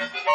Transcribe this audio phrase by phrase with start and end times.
[0.00, 0.29] Thank you.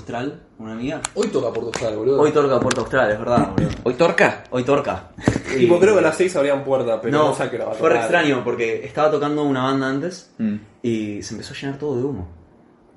[0.00, 1.00] Austral, una amiga.
[1.14, 2.20] Hoy toca Puerto Austral, boludo.
[2.20, 3.70] Hoy torca Puerto Austral, es verdad, boludo.
[3.84, 4.44] ¿Hoy torca?
[4.50, 5.10] Hoy torca.
[5.56, 7.56] Tipo, Y- creo que a las 6 abrían puerta, pero no, no, sé a qué
[7.56, 8.10] hora va a fue re tocar.
[8.10, 10.54] extraño porque estaba tocando una banda antes Mm.
[10.82, 12.28] y se empezó a llenar todo de humo.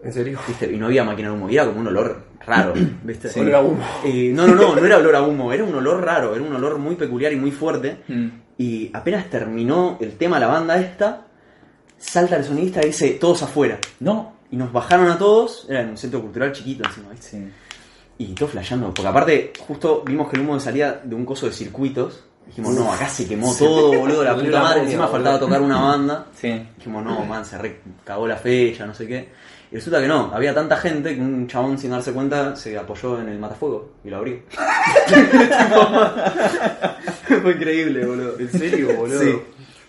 [0.04, 0.40] ¿En serio?
[0.48, 0.72] ¿Viste?
[0.72, 2.74] Y no había máquina de humo, y era como un olor raro,
[3.04, 3.30] ¿viste?
[3.40, 3.84] Olor a humo.
[4.06, 6.54] Y no, no, no, no era olor a humo, era un olor raro, era un
[6.54, 8.04] olor muy peculiar y muy fuerte.
[8.08, 8.28] Mm.
[8.58, 11.26] Y apenas terminó el tema, la banda esta,
[11.98, 13.80] salta el sonidista y dice, todos afuera.
[14.00, 14.33] No.
[14.54, 17.28] Y nos bajaron a todos, era en un centro cultural chiquito encima, ¿viste?
[17.28, 17.44] Sí.
[18.20, 21.54] Y todo flasheando, porque aparte, justo vimos que el humo salía de un coso de
[21.54, 22.24] circuitos.
[22.46, 24.84] Dijimos, no, acá se quemó todo, boludo, la puta madre.
[24.84, 26.28] Encima faltaba tocar una banda.
[26.36, 26.68] Sí.
[26.78, 29.30] Dijimos, no, man, se re cagó la fecha, no sé qué.
[29.72, 33.20] Y resulta que no, había tanta gente que un chabón sin darse cuenta se apoyó
[33.22, 34.38] en el matafuego y lo abrió.
[37.42, 38.38] Fue increíble, boludo.
[38.38, 39.20] ¿En serio, boludo?
[39.20, 39.36] Sí.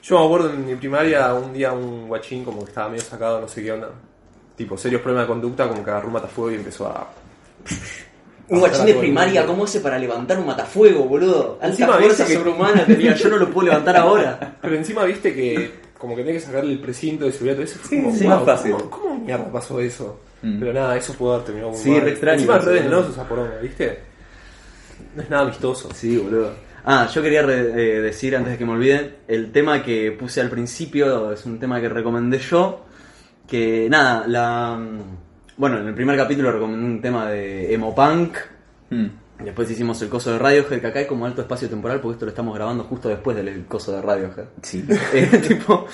[0.05, 3.43] Yo me acuerdo en mi primaria, un día un guachín como que estaba medio sacado,
[3.43, 3.91] no sé qué onda.
[4.57, 7.11] Tipo, serios problemas de conducta, como que agarró un matafuego y empezó a...
[8.49, 11.55] Un guachín de primaria, ¿cómo hace para levantar un matafuego, boludo?
[11.55, 14.57] Alta Encima fuerza que- sobrehumana tenía, yo no lo puedo levantar ahora.
[14.63, 17.79] Pero encima viste que como que tenía que sacarle el precinto de seguridad, todo eso.
[17.79, 18.73] Fue Sí, como, sí, wow, más fácil.
[18.73, 20.21] ¿cómo, ¿Cómo mierda pasó eso?
[20.43, 20.59] Mm.
[20.61, 22.01] Pero nada, eso pudo haber terminado muy Sí, mal.
[22.03, 23.99] re extraño Encima re venenoso esa poronga, ¿viste?
[25.17, 25.89] No es nada amistoso.
[25.95, 26.51] Sí, boludo.
[26.85, 30.43] Ah, yo quería re- eh, decir antes de que me olvide, el tema que puse
[30.43, 32.84] al principio es un tema que recomendé yo,
[33.47, 34.79] que nada, la...
[35.57, 38.37] Bueno, en el primer capítulo recomendé un tema de emo punk,
[38.91, 39.45] Mm.
[39.45, 42.27] después hicimos el coso de Radiohead, que acá hay como alto espacio temporal porque esto
[42.27, 44.47] lo estamos grabando justo después del coso de Radiohead.
[44.63, 44.85] Sí.
[45.13, 45.87] Eh, tipo,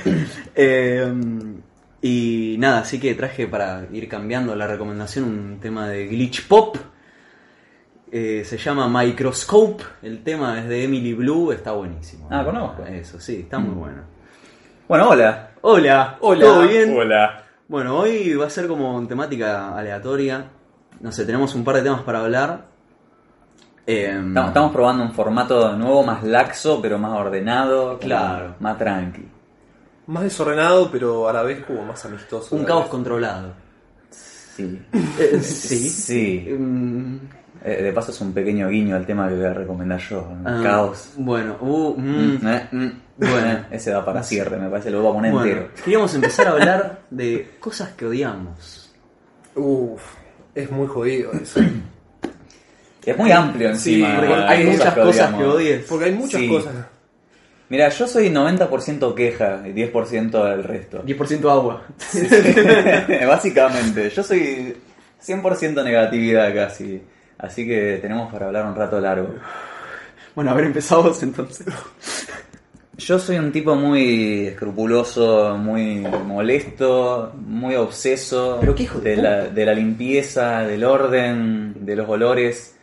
[0.54, 1.12] eh,
[2.00, 6.76] y nada, así que traje para ir cambiando la recomendación un tema de glitch pop.
[8.10, 9.84] Eh, se llama Microscope.
[10.02, 12.28] El tema es de Emily Blue, está buenísimo.
[12.30, 12.84] Ah, conozco.
[12.86, 14.02] Eso, sí, está muy bueno.
[14.88, 15.47] Bueno, hola.
[15.62, 16.40] Hola, Hola.
[16.44, 16.96] ¿todo bien?
[16.96, 17.44] Hola.
[17.68, 20.46] Bueno, hoy va a ser como temática aleatoria.
[21.00, 22.66] No sé, tenemos un par de temas para hablar.
[23.86, 27.98] Eh, Estamos, estamos probando un formato nuevo, más laxo, pero más ordenado.
[27.98, 28.54] Claro.
[28.60, 29.26] Más tranqui.
[30.06, 32.54] Más desordenado, pero a la vez como más amistoso.
[32.56, 32.90] un caos vez.
[32.90, 33.52] controlado.
[34.10, 34.80] Sí.
[35.20, 35.88] Eh, sí.
[35.88, 36.46] Sí.
[36.58, 37.16] Mm,
[37.64, 40.20] Eh, de paso es un pequeño guiño al tema que voy a recomendar yo.
[40.30, 41.12] un ah, Caos.
[41.16, 42.90] Bueno, uh, mm, Mm, eh, mm.
[43.18, 43.64] Bueno.
[43.70, 45.68] ese va para cierre, me parece, lo voy a poner Bueno, entero.
[45.84, 48.94] queríamos empezar a hablar de cosas que odiamos.
[49.54, 50.02] Uf,
[50.54, 51.60] es muy jodido eso.
[53.04, 54.16] Es muy amplio Sí, encima.
[54.16, 55.84] porque hay muchas cosas que odies.
[55.88, 56.48] Porque hay muchas Sí.
[56.48, 56.74] cosas.
[57.70, 61.02] Mira, yo soy 90% queja y 10% del resto.
[61.04, 61.82] 10% agua.
[63.26, 64.74] Básicamente, yo soy
[65.26, 67.02] 100% negatividad casi.
[67.38, 69.34] Así que tenemos para hablar un rato largo.
[70.34, 71.66] Bueno, a ver, empezamos entonces.
[72.98, 79.22] Yo soy un tipo muy escrupuloso, muy molesto, muy obseso Pero qué hijo de de,
[79.22, 82.76] la, de la limpieza, del orden, de los olores.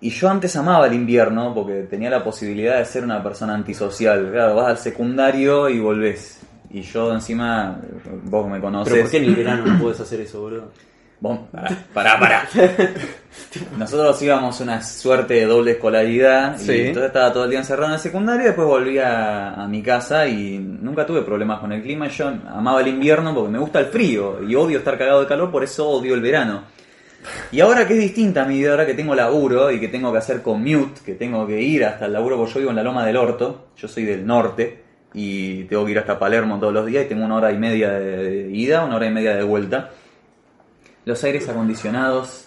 [0.00, 4.30] Y yo antes amaba el invierno porque tenía la posibilidad de ser una persona antisocial.
[4.32, 6.40] Claro, vas al secundario y volvés.
[6.70, 7.78] Y yo encima,
[8.24, 8.92] vos me conocés.
[8.92, 10.72] Pero ¿por qué en el verano no puedes hacer eso, boludo?
[11.20, 12.48] Vos, pará, pará, pará.
[13.78, 17.94] Nosotros íbamos una suerte de doble escolaridad y entonces estaba todo el día encerrado en
[17.94, 21.82] el secundario y después volví a, a mi casa y nunca tuve problemas con el
[21.82, 22.08] clima.
[22.08, 25.50] Yo amaba el invierno porque me gusta el frío y odio estar cagado de calor,
[25.50, 26.62] por eso odio el verano.
[27.52, 30.18] Y ahora que es distinta mi vida, ahora que tengo laburo y que tengo que
[30.18, 33.04] hacer commute, que tengo que ir hasta el laburo, porque yo vivo en la Loma
[33.04, 37.04] del Orto, yo soy del norte y tengo que ir hasta Palermo todos los días
[37.04, 39.90] y tengo una hora y media de ida, una hora y media de vuelta
[41.10, 42.46] los aires acondicionados,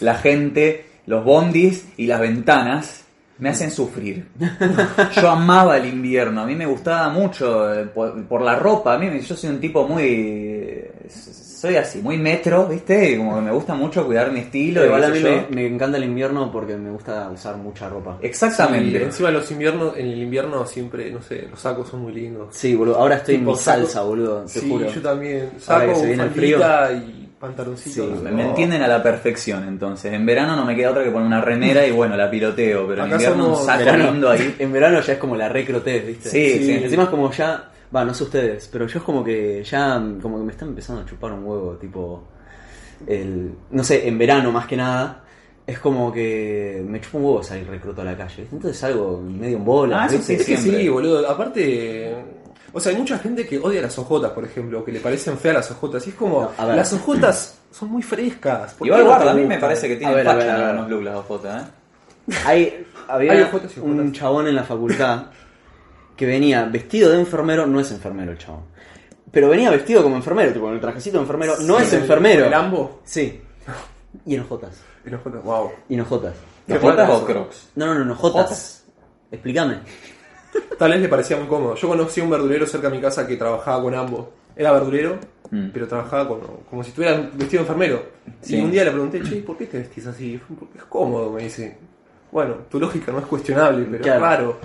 [0.00, 3.04] la gente, los bondis y las ventanas
[3.38, 4.28] me hacen sufrir.
[5.20, 8.98] Yo amaba el invierno, a mí me gustaba mucho eh, por, por la ropa, a
[8.98, 13.16] mí me- yo soy un tipo muy soy así, muy metro, ¿viste?
[13.16, 14.82] Como que me gusta mucho cuidar mi estilo.
[14.82, 18.18] y Igual a mí me, encanta el invierno porque me gusta usar mucha ropa.
[18.20, 18.98] Exactamente.
[18.98, 22.48] Y encima los inviernos, en el invierno siempre, no sé, los sacos son muy lindos.
[22.54, 22.96] Sí, boludo.
[22.98, 24.42] Ahora estoy en Tipo mi saco- salsa, boludo.
[24.42, 24.90] Te sí, juro.
[24.90, 25.50] yo también.
[25.66, 28.06] Ahora que Saco, se viene el faldita y pantaloncito.
[28.16, 28.22] Sí.
[28.32, 30.12] Me entienden a la perfección, entonces.
[30.12, 33.02] En verano no me queda otra que poner una remera y bueno, la piloteo, pero
[33.02, 34.54] en Acá invierno un somos- saco verano, lindo ahí.
[34.58, 36.28] En verano ya es como la recrotez, ¿viste?
[36.28, 36.72] Sí, sí.
[36.72, 37.70] Encima es como ya.
[37.94, 40.02] Va, no sé ustedes, pero yo es como que ya.
[40.20, 42.24] Como que me está empezando a chupar un huevo, tipo.
[43.06, 45.20] El, no sé, en verano más que nada.
[45.66, 48.42] Es como que me chupa un huevo salir recruto a la calle.
[48.42, 48.54] ¿viste?
[48.56, 50.02] Entonces salgo medio en bola.
[50.02, 50.82] Ah, eso sí, Es que siempre.
[50.82, 51.26] sí, boludo.
[51.28, 52.14] Aparte,
[52.74, 55.54] o sea, hay mucha gente que odia las ojotas, por ejemplo, que le parecen feas
[55.54, 56.06] las ojotas.
[56.06, 56.76] Y es como, No, a ver.
[56.76, 58.74] las ojotas son muy frescas.
[58.74, 60.56] ¿por Igual no guarda, a mí me parece que A tienen ver, a ver, facha
[60.62, 60.74] a ver.
[60.80, 62.34] los looks las ojotas, ¿eh?
[62.44, 64.12] Hay, había Hay ojotas y un ojotas.
[64.18, 65.22] chabón en la facultad
[66.16, 68.62] que venía vestido de enfermero, no es enfermero el chabón.
[69.30, 72.44] Pero venía vestido como enfermero, tipo con el trajecito de enfermero, no es el- enfermero.
[72.46, 73.00] el ambo?
[73.04, 73.40] Sí.
[74.26, 74.80] Y enojotas.
[75.04, 75.70] El ojotas, wow.
[75.88, 76.34] Y.
[76.66, 77.16] ¿Qué ¿Ojotas fue?
[77.16, 77.68] o crocs?
[77.74, 78.42] No, no, no, enojotas.
[78.44, 78.84] ¿Jotas?
[79.32, 79.80] Explícame.
[80.78, 81.74] Tal vez le parecía muy cómodo.
[81.76, 84.26] Yo conocí a un verdurero cerca de mi casa que trabajaba con ambos.
[84.56, 85.18] Era verdurero,
[85.50, 85.68] Mm.
[85.72, 88.02] pero trabajaba con, como si estuviera vestido de enfermero.
[88.40, 88.56] Sí.
[88.56, 90.40] Y un día le pregunté, che, ¿por qué te vestís así?
[90.58, 91.76] Porque es cómodo, me dice.
[92.32, 94.16] Bueno, tu lógica no es cuestionable, pero Claro.
[94.16, 94.58] es raro.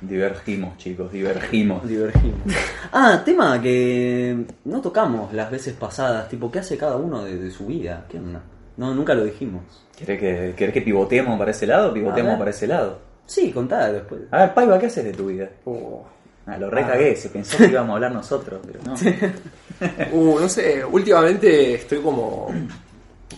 [0.00, 1.86] Divergimos, chicos, divergimos.
[1.86, 2.40] Divergimos.
[2.92, 6.28] Ah, tema que no tocamos las veces pasadas.
[6.28, 8.04] Tipo, ¿qué hace cada uno de, de su vida?
[8.08, 8.42] ¿Qué onda?
[8.76, 9.62] No, nunca lo dijimos.
[9.96, 11.92] ¿Querés que, querés que pivoteemos para ese lado?
[11.92, 12.04] Ver.
[12.38, 12.98] para ese lado.
[13.30, 14.22] Sí, contá después.
[14.32, 15.48] A ver, Paiva, ¿qué haces de tu vida?
[15.64, 16.04] Oh.
[16.46, 18.94] Ah, lo recagué, se pensó que íbamos a hablar nosotros, pero no.
[20.12, 22.48] Uh, no sé, últimamente estoy como.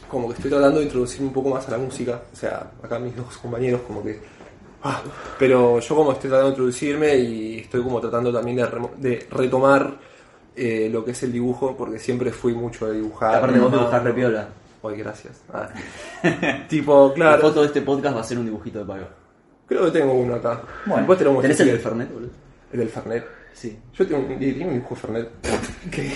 [0.09, 2.23] Como que estoy tratando de introducirme un poco más a la música.
[2.33, 4.19] O sea, acá mis dos compañeros, como que.
[4.83, 5.03] ah,
[5.39, 9.27] pero yo, como estoy tratando de introducirme y estoy como tratando también de, remo- de
[9.31, 9.95] retomar
[10.57, 13.37] eh, lo que es el dibujo, porque siempre fui mucho de dibujar.
[13.37, 14.09] Aparte vos dibujás no.
[14.09, 14.49] re piola.
[14.85, 15.43] Ay, gracias.
[15.53, 15.69] Ah.
[16.69, 17.43] tipo, La claro.
[17.43, 19.05] foto de este podcast va a ser un dibujito de pago.
[19.73, 20.61] Creo que tengo uno acá.
[20.87, 21.79] Bueno, Después te lo muestro ¿Tenés el del.
[21.81, 22.31] Fernet, boludo?
[22.73, 23.25] El del Fernet.
[23.55, 23.79] Sí.
[23.97, 25.29] Yo tengo un, tengo un dibujo de Fernet.
[25.91, 26.13] que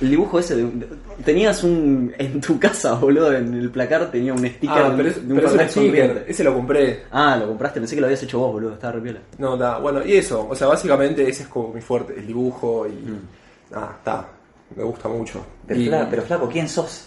[0.00, 0.86] El dibujo ese de, de-
[1.24, 5.08] tenías un en tu casa, boludo, en el placar tenía un sticker Ah, de, pero,
[5.08, 6.24] es, de un pero es un sticker.
[6.28, 7.04] Ese lo compré.
[7.12, 9.20] Ah, lo compraste, pensé que lo habías hecho vos, boludo, estaba re piola.
[9.38, 9.78] No, está.
[9.78, 10.46] Bueno, y eso.
[10.48, 12.14] O sea, básicamente ese es como mi fuerte.
[12.16, 13.74] El dibujo y.
[13.74, 14.28] Ah, está.
[14.76, 15.44] Me gusta mucho.
[15.66, 17.06] Pero, Y- flaco, pero flaco, ¿quién sos?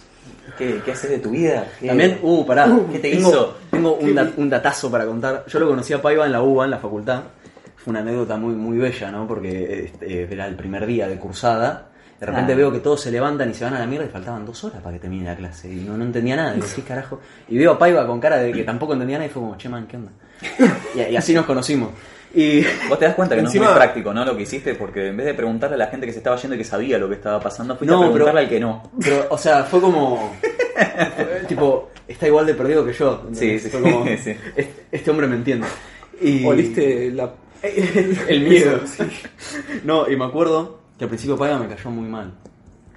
[0.56, 1.68] ¿Qué, qué haces de tu vida?
[1.80, 3.56] ¿Qué- También, uh, pará, ¿Qué te hizo?
[3.76, 5.44] Tengo un, ¿Qué da- vi- un datazo para contar.
[5.46, 7.22] Yo lo conocí a Paiva en la UBA, en la facultad.
[7.76, 9.26] Fue una anécdota muy, muy bella, ¿no?
[9.28, 11.88] Porque este, era el primer día de cursada.
[12.18, 12.56] De repente Ah.
[12.56, 14.80] veo que todos se levantan y se van a la mierda y faltaban dos horas
[14.80, 15.70] para que termine la clase.
[15.70, 16.52] Y no, no entendía nada.
[16.54, 17.20] Digo, ¿qué carajo?
[17.48, 19.68] Y veo a Paiva con cara de que tampoco entendía nada y fue como, che,
[19.68, 20.12] man, ¿qué onda?
[20.94, 21.90] Y, y así nos conocimos.
[22.34, 24.24] Y Vos te das cuenta que no es muy práctico, ¿no?
[24.24, 26.54] Lo que hiciste, porque en vez de preguntarle a la gente que se estaba yendo
[26.54, 28.90] y que sabía lo que estaba pasando, fuiste No, a pero- preguntarle al que no.
[29.00, 30.32] Pero, o sea, fue como.
[31.48, 33.26] tipo, está igual de perdido que yo.
[33.32, 34.34] Sí, sí, como, sí.
[34.90, 35.66] Este, hombre me entiende.
[36.20, 37.34] Y, Oliste la.
[37.62, 38.80] el miedo.
[39.84, 42.32] No, y me acuerdo que al principio Paiva me cayó muy mal.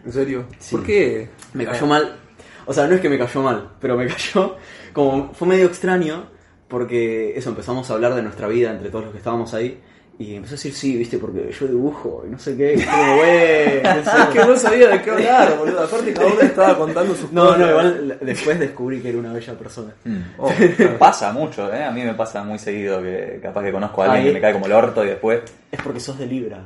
[0.06, 0.46] ¿En serio?
[0.60, 0.76] Sí.
[0.76, 1.30] ¿Por qué?
[1.54, 2.18] Me cayó mal.
[2.66, 4.56] O sea, no es que me cayó mal, pero me cayó
[4.94, 5.34] como.
[5.34, 6.28] Fue medio extraño
[6.68, 9.82] porque eso, empezamos a hablar de nuestra vida entre todos los que estábamos ahí.
[10.22, 12.74] Y empezó a decir, sí, viste, porque yo dibujo y no sé qué.
[12.74, 15.82] Y como, güey, Es que no sabía de qué hablar, boludo.
[15.86, 17.60] Aparte, cada uno estaba contando sus No, cosas.
[17.60, 19.94] no, igual después descubrí que era una bella persona.
[20.04, 20.18] Mm.
[20.38, 20.52] Oh,
[21.00, 21.86] Pasa mucho, ¿eh?
[21.86, 24.42] A mí me pasa muy seguido que capaz que conozco a alguien Ahí- que me
[24.42, 25.40] cae como el orto y después
[25.72, 26.66] Es porque sos de Libra.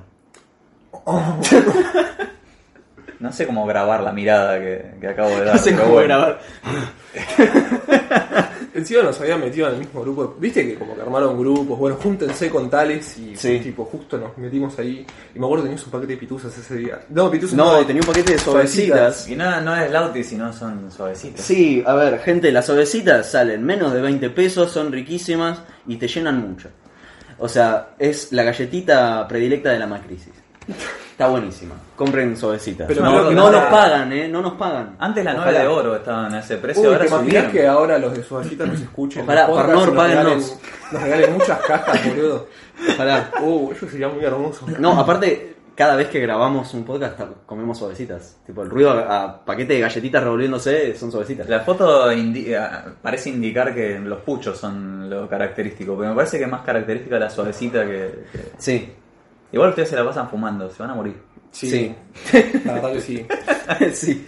[3.20, 5.56] no sé cómo grabar la mirada que, que acabo de dar.
[5.56, 6.08] No sé cómo bueno.
[6.08, 6.40] grabar.
[8.76, 10.36] Encima nos habían metido en el mismo grupo.
[10.40, 11.78] Viste que como que armaron grupos.
[11.78, 13.60] Bueno, júntense con tales y Sí.
[13.60, 15.06] tipo justo nos metimos ahí.
[15.36, 17.00] Y me acuerdo que tenías un paquete de pituzas ese día.
[17.10, 18.98] No, pituzas No, tenía un paquete de Suavecitas.
[18.98, 19.30] suavecitas.
[19.30, 21.42] Y no, no es Lauti, sino son suavecitos.
[21.42, 26.08] Sí, a ver, gente, las suavecitas salen menos de 20 pesos, son riquísimas y te
[26.08, 26.70] llenan mucho.
[27.38, 30.34] O sea, es la galletita predilecta de la macrisis.
[31.12, 31.76] Está buenísima.
[31.96, 32.88] Compren suavecitas.
[32.88, 34.28] Pero no, no no nos pagan, ¿eh?
[34.28, 34.96] No nos pagan.
[35.00, 35.52] Antes las Ojalá.
[35.52, 38.24] 9 de oro estaban a ese precio, Uy, ahora ¿te imaginas que ahora los de
[38.24, 39.24] Suavecita nos escuchen?
[39.24, 42.48] Ojalá, Parnor, y nos regalen- muchas cajas, boludo.
[42.94, 43.32] Ojalá.
[43.42, 44.66] Uh, eso sería muy hermoso.
[44.80, 48.38] No, aparte, cada vez que grabamos un podcast comemos suavecitas.
[48.46, 51.48] Tipo, el ruido a, a paquete de galletitas revolviéndose son suavecitas.
[51.48, 52.56] La foto indi-
[53.02, 57.20] parece indicar que los puchos son lo característico, pero me parece que es más característica
[57.20, 58.94] la suavecita que, que- Sí.
[59.54, 61.16] Igual ustedes se la pasan fumando, se van a morir.
[61.52, 61.96] Sí, Sí.
[62.66, 63.26] la verdad que sí.
[63.94, 64.28] sí.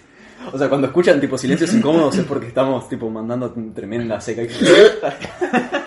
[0.54, 4.44] O sea, cuando escuchan tipo silencios incómodos es porque estamos tipo mandando tremenda seca.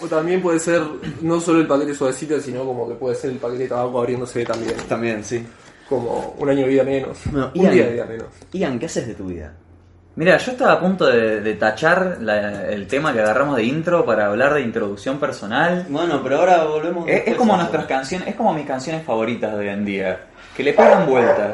[0.00, 0.80] O también puede ser
[1.22, 4.44] no solo el paquete Suavecita, sino como que puede ser el paquete de tabaco abriéndose
[4.44, 4.74] también.
[4.88, 5.44] También, sí.
[5.88, 7.18] Como un año de vida menos.
[7.32, 7.72] Bueno, un Ian.
[7.74, 8.26] día de vida menos.
[8.52, 9.52] Ian, ¿qué haces de tu vida?
[10.18, 14.04] Mira, yo estaba a punto de, de tachar la- el tema que agarramos de intro
[14.04, 15.86] para hablar de introducción personal.
[15.88, 17.08] Bueno, pero ahora volvemos.
[17.08, 20.64] Es, es como nuestras canciones, es como mis canciones favoritas de hoy en día, que
[20.64, 21.52] le pegan vueltas.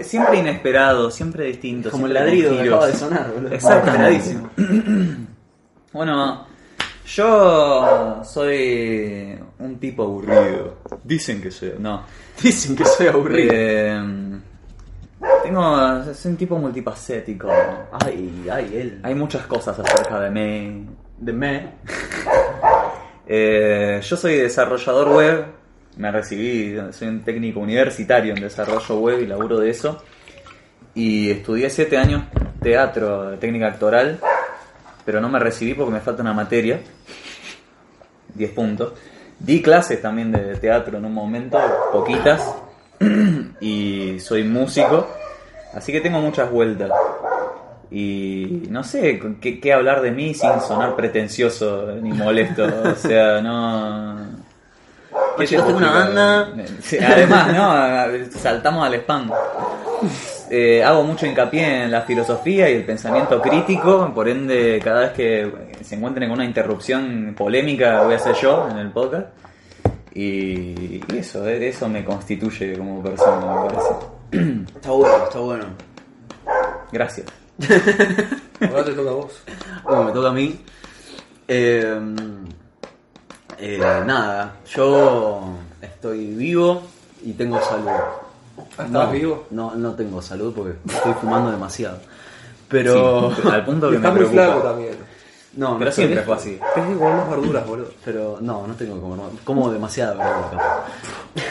[0.00, 1.90] Siempre inesperado, siempre distinto.
[1.90, 2.76] Como el siempre ladrido con que giros.
[2.78, 3.54] acaba de sonar, boludo.
[3.54, 4.36] Exactamente.
[5.92, 6.46] bueno,
[7.06, 10.78] yo soy un tipo aburrido.
[11.04, 11.74] Dicen que soy.
[11.78, 12.04] No.
[12.42, 13.52] Dicen que soy aburrido.
[13.54, 14.31] Eh,
[15.42, 16.14] tengo.
[16.14, 17.48] Soy un tipo multipacético.
[18.04, 19.00] Ay, ay, él.
[19.02, 20.86] Hay muchas cosas acerca de mí.
[21.18, 21.72] De me.
[23.24, 25.46] Eh, yo soy desarrollador web,
[25.96, 30.02] me recibí, soy un técnico universitario en desarrollo web y laburo de eso.
[30.94, 32.24] Y estudié 7 años
[32.60, 34.18] teatro, técnica actoral,
[35.04, 36.80] pero no me recibí porque me falta una materia,
[38.34, 38.92] 10 puntos.
[39.38, 41.58] Di clases también de teatro en un momento,
[41.92, 42.54] poquitas,
[43.60, 45.06] y soy músico,
[45.74, 46.90] así que tengo muchas vueltas.
[47.90, 52.64] Y no sé qué, qué hablar de mí sin sonar pretencioso ni molesto.
[52.64, 54.16] O sea, no.
[55.36, 56.48] Oye, yo tengo una banda.
[57.06, 58.38] Además, ¿no?
[58.38, 59.30] Saltamos al spam.
[60.50, 65.10] Eh, hago mucho hincapié en la filosofía y el pensamiento crítico, por ende, cada vez
[65.12, 65.50] que
[65.82, 69.28] se encuentren con una interrupción polémica, voy a ser yo en el podcast.
[70.14, 73.90] Y, y eso, eh, eso me constituye como persona, me parece.
[74.76, 75.64] Está bueno, está bueno.
[76.90, 77.26] Gracias.
[78.60, 79.42] Ahora te toca a vos.
[79.84, 80.58] Bueno, me toca a mí.
[81.48, 82.14] Eh,
[83.58, 86.82] eh, nada, yo estoy vivo
[87.24, 87.88] y tengo salud.
[87.88, 89.46] Ah, ¿Estabas no, vivo?
[89.50, 91.98] No, no tengo salud porque estoy fumando demasiado.
[92.68, 93.34] Pero.
[93.34, 94.44] Sí, al punto que me estás muy preocupa.
[94.44, 94.96] flaco también.
[95.54, 96.58] No, Pero no siempre fue así.
[96.74, 97.90] Tenés que comer más verduras, boludo.
[98.04, 99.20] Pero no, no tengo que comer.
[99.44, 100.84] Como demasiada verdura acá.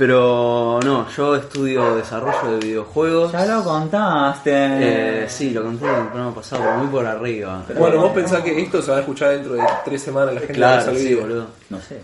[0.00, 3.32] Pero no, yo estudio desarrollo de videojuegos.
[3.32, 4.50] Ya lo contaste.
[4.54, 7.62] Eh, sí, lo conté en el programa pasado, pero muy por arriba.
[7.78, 10.58] Bueno, vos pensás que esto se va a escuchar dentro de tres semanas, la gente
[10.58, 11.46] va a Claro, ver el sí, boludo.
[11.68, 12.00] No sé.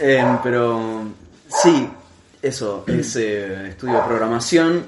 [0.00, 1.02] Eh, pero
[1.48, 1.90] sí,
[2.42, 4.86] eso, es eh, estudio programación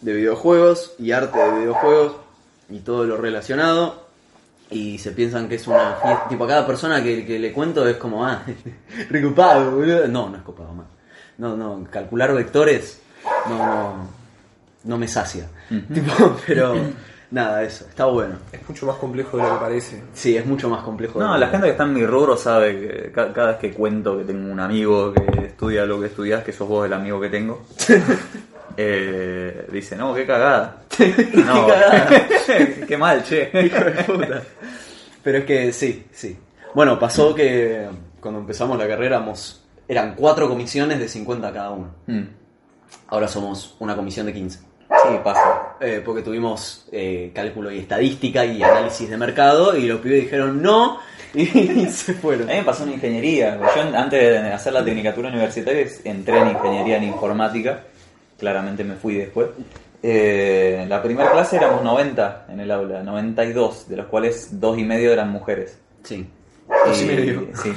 [0.00, 2.16] de videojuegos y arte de videojuegos
[2.68, 4.05] y todo lo relacionado.
[4.70, 6.26] Y se piensan que es una fiesta.
[6.28, 8.42] Tipo, a cada persona que, que le cuento es como, ah,
[9.10, 10.08] recopado, boludo.
[10.08, 10.86] No, no es copado más.
[11.38, 13.00] No, no, calcular vectores
[13.48, 14.08] no, no,
[14.84, 15.46] no me sacia.
[15.92, 16.74] Tipo, pero
[17.30, 18.36] nada, eso, está bueno.
[18.50, 20.02] Es mucho más complejo de lo que parece.
[20.14, 21.20] Sí, es mucho más complejo.
[21.20, 23.72] No, de- la gente que está en mi rubro sabe que ca- cada vez que
[23.72, 27.20] cuento que tengo un amigo que estudia lo que estudias, que sos vos el amigo
[27.20, 27.66] que tengo,
[28.76, 30.82] eh, dice, no, qué cagada.
[31.34, 31.66] No,
[32.88, 33.50] qué mal, che.
[33.52, 34.42] Hijo de puta.
[35.22, 36.36] Pero es que sí, sí.
[36.74, 37.86] Bueno, pasó que
[38.20, 41.94] cuando empezamos la carrera éramos- eran cuatro comisiones de 50 cada uno.
[42.06, 42.22] Mm,
[43.08, 44.58] Ahora somos una comisión de 15.
[44.58, 45.74] Sí, pasa.
[45.80, 50.62] Eh, porque tuvimos eh, cálculo y estadística y análisis de mercado y los pibes dijeron
[50.62, 50.98] no
[51.34, 52.48] y, se fueron.
[52.48, 53.58] A mí me pasó en ingeniería.
[53.74, 57.82] Yo antes de hacer la tecnicatura universitaria entré en ingeniería en informática.
[58.38, 59.48] Claramente me fui después.
[60.08, 64.84] Eh, la primera clase éramos 90 en el aula, 92, de los cuales dos y
[64.84, 65.80] medio eran mujeres.
[66.04, 66.24] Sí.
[66.68, 67.48] Dos y medio.
[67.54, 67.72] Sí.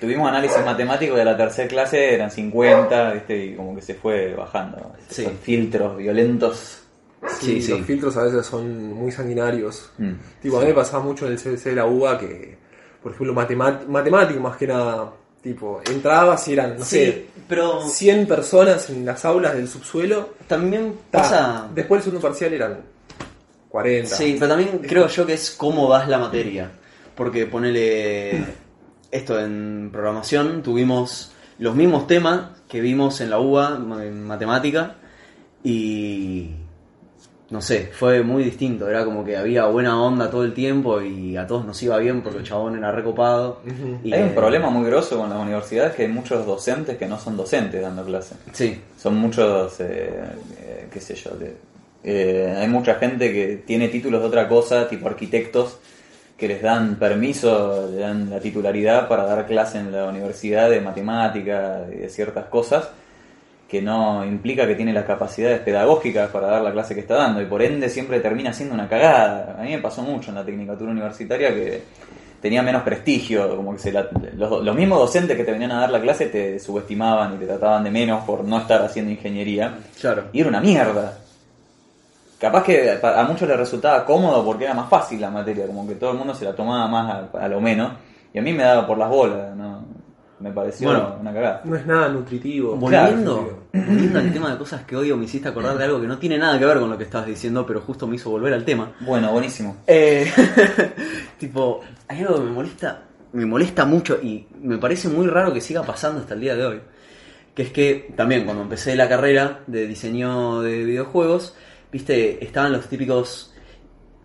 [0.00, 3.46] Tuvimos análisis matemático de la tercera clase, eran 50, ¿viste?
[3.46, 4.92] y como que se fue bajando.
[5.08, 5.22] Sí.
[5.22, 6.84] Esos filtros violentos.
[7.40, 7.72] Sí, sí.
[7.72, 9.90] Los filtros a veces son muy sanguinarios.
[9.98, 10.12] Mm.
[10.40, 12.58] Tipo, a mí me pasaba mucho en el CBC de la UBA que,
[13.02, 18.26] por ejemplo, matemático más que nada, tipo, entrabas y eran, no Sí, sé, pero 100
[18.26, 20.34] personas en las aulas del subsuelo.
[20.46, 21.68] también Ta, pasa...
[21.74, 22.80] Después del segundo parcial eran
[23.68, 24.14] 40.
[24.16, 26.70] Sí, pero también creo yo que es cómo das la materia.
[27.14, 28.44] Porque ponele
[29.10, 34.96] esto en programación, tuvimos los mismos temas que vimos en la UBA en matemática
[35.62, 36.50] y
[37.50, 38.88] no sé, fue muy distinto.
[38.88, 42.22] Era como que había buena onda todo el tiempo y a todos nos iba bien
[42.22, 43.60] porque el chabón era recopado.
[44.04, 47.18] y, Hay un problema muy grosso con las universidades que hay muchos docentes que no
[47.18, 48.36] son docentes dando clase.
[48.52, 50.10] Sí, Son muchos, eh,
[50.60, 51.56] eh, qué sé yo, de-
[52.02, 55.78] eh, hay mucha gente que tiene títulos de otra cosa, tipo arquitectos,
[56.38, 60.80] que les dan permiso, le dan la titularidad para dar clase en la universidad de
[60.80, 62.88] matemática y de ciertas cosas,
[63.70, 67.40] que no implica que tiene las capacidades pedagógicas para dar la clase que está dando,
[67.40, 69.56] y por ende siempre termina siendo una cagada.
[69.58, 71.82] A mí me pasó mucho en la tecnicatura universitaria que
[72.42, 75.80] tenía menos prestigio, como que se la- los, los mismos docentes que te venían a
[75.82, 79.72] dar la clase te subestimaban y te trataban de menos por no estar haciendo ingeniería.
[80.00, 80.24] claro.
[80.32, 81.18] Y era una mierda.
[82.40, 85.94] Capaz que a muchos les resultaba cómodo porque era más fácil la materia, como que
[85.94, 87.92] todo el mundo se la tomaba más a, a lo menos.
[88.32, 89.84] Y a mí me daba por las bolas, ¿no?
[90.38, 91.16] Me pareció Bueno.
[91.20, 91.60] una cagada.
[91.64, 92.74] No es nada nutritivo.
[92.76, 96.18] Volviendo, volviendo al tema de cosas que odio, me hiciste acordar de algo que no
[96.18, 98.64] tiene nada que ver con lo que estabas diciendo, pero justo me hizo volver al
[98.64, 98.92] tema.
[99.00, 99.78] Bueno, buenísimo.
[99.86, 100.30] Eh,
[101.38, 105.60] tipo, hay algo que me molesta, me molesta mucho y me parece muy raro que
[105.60, 106.80] siga pasando hasta el día de hoy.
[107.54, 111.56] Que es que también cuando empecé la carrera de diseño de videojuegos,
[111.92, 113.52] viste, estaban los típicos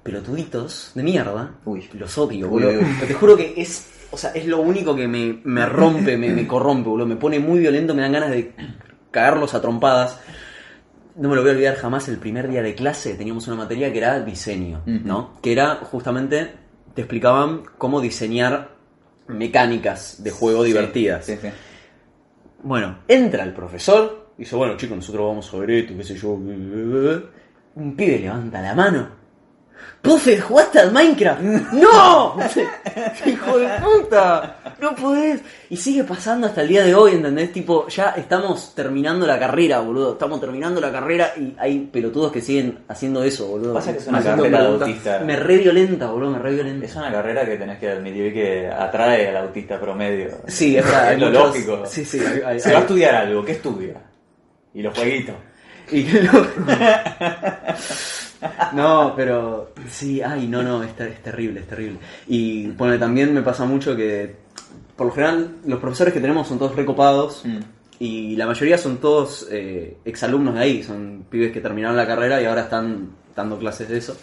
[0.04, 1.56] pelotuditos de mierda.
[1.66, 1.90] Uy.
[1.94, 2.82] Los odio, boludo.
[3.08, 6.48] te juro que es, o sea, es lo único que me, me rompe, me, me
[6.48, 7.08] corrompe, boludo.
[7.08, 8.54] Me pone muy violento, me dan ganas de
[9.16, 10.20] cagarlos a trompadas.
[11.16, 13.92] No me lo voy a olvidar jamás, el primer día de clase teníamos una materia
[13.92, 14.82] que era diseño.
[14.86, 15.40] ¿no?
[15.42, 16.52] Que era justamente,
[16.94, 18.76] te explicaban cómo diseñar
[19.28, 21.26] mecánicas de juego divertidas.
[21.26, 21.48] Sí, sí.
[22.62, 26.32] Bueno, entra el profesor, dice, bueno chicos, nosotros vamos a ver esto, qué sé yo.
[26.32, 29.25] Un pibe levanta la mano.
[30.06, 31.42] ¡Profe, jugaste al Minecraft!
[31.42, 32.38] ¡No!
[33.26, 34.58] ¡Hijo de puta!
[34.80, 35.42] ¡No podés!
[35.70, 37.52] Y sigue pasando hasta el día de hoy, ¿entendés?
[37.52, 40.14] Tipo, ya estamos terminando la carrera, boludo.
[40.14, 43.74] Estamos terminando la carrera y hay pelotudos que siguen haciendo eso, boludo.
[43.74, 45.20] Pasa que es una carrera de autista.
[45.20, 46.86] Me re violenta, boludo, me re violenta.
[46.86, 50.30] Es una carrera que tenés que admitir que atrae al autista promedio.
[50.48, 51.84] Sí, es Es lo muchos- lógico.
[51.88, 53.96] Sí, sí, hay- hay- Si va a estudiar algo, ¿qué estudia?
[54.74, 55.36] Y los jueguitos.
[55.92, 56.32] Y que no...
[58.74, 62.00] no, pero sí, ay, no, no, es, ter- es terrible, es terrible.
[62.28, 64.36] Y bueno, también me pasa mucho que,
[64.96, 67.60] por lo general, los profesores que tenemos son todos recopados Mm.
[68.00, 72.42] y la mayoría son todos eh, exalumnos de ahí, son pibes que terminaron la carrera
[72.42, 74.18] y ahora están dando clases de eso.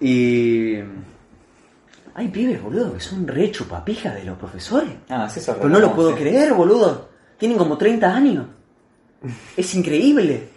[0.00, 0.76] Y
[2.14, 4.90] hay pibes, boludo, que son re chupapijas de los profesores.
[5.08, 7.08] Ah, sí, eso Pero no lo puedo creer, boludo.
[7.38, 8.46] Tienen como 30 años.
[9.56, 10.48] Es increíble.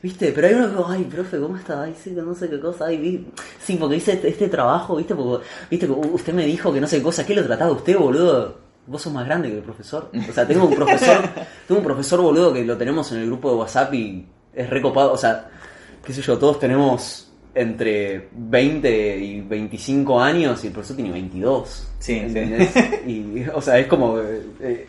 [0.00, 0.30] ¿Viste?
[0.32, 1.82] Pero hay uno que, ay, profe, ¿cómo está?
[1.82, 2.86] Ay, sí, que no sé qué cosa.
[2.86, 3.26] Ay, vi-
[3.60, 5.14] sí, porque hice este, este trabajo, ¿viste?
[5.14, 5.86] Porque, ¿viste?
[5.86, 7.26] que Usted me dijo que no sé qué cosa.
[7.26, 8.58] ¿Qué lo trataba usted, boludo?
[8.86, 10.10] Vos sos más grande que el profesor.
[10.28, 11.28] O sea, tengo un profesor,
[11.66, 14.24] tengo un profesor, boludo, que lo tenemos en el grupo de WhatsApp y
[14.54, 15.12] es recopado.
[15.12, 15.50] O sea,
[16.04, 17.27] qué sé yo, todos tenemos
[17.60, 21.88] entre 20 y 25 años y el profesor tiene 22.
[21.98, 22.68] Sí, sí.
[23.06, 24.18] Y, o sea, es como...
[24.18, 24.86] eh, eh,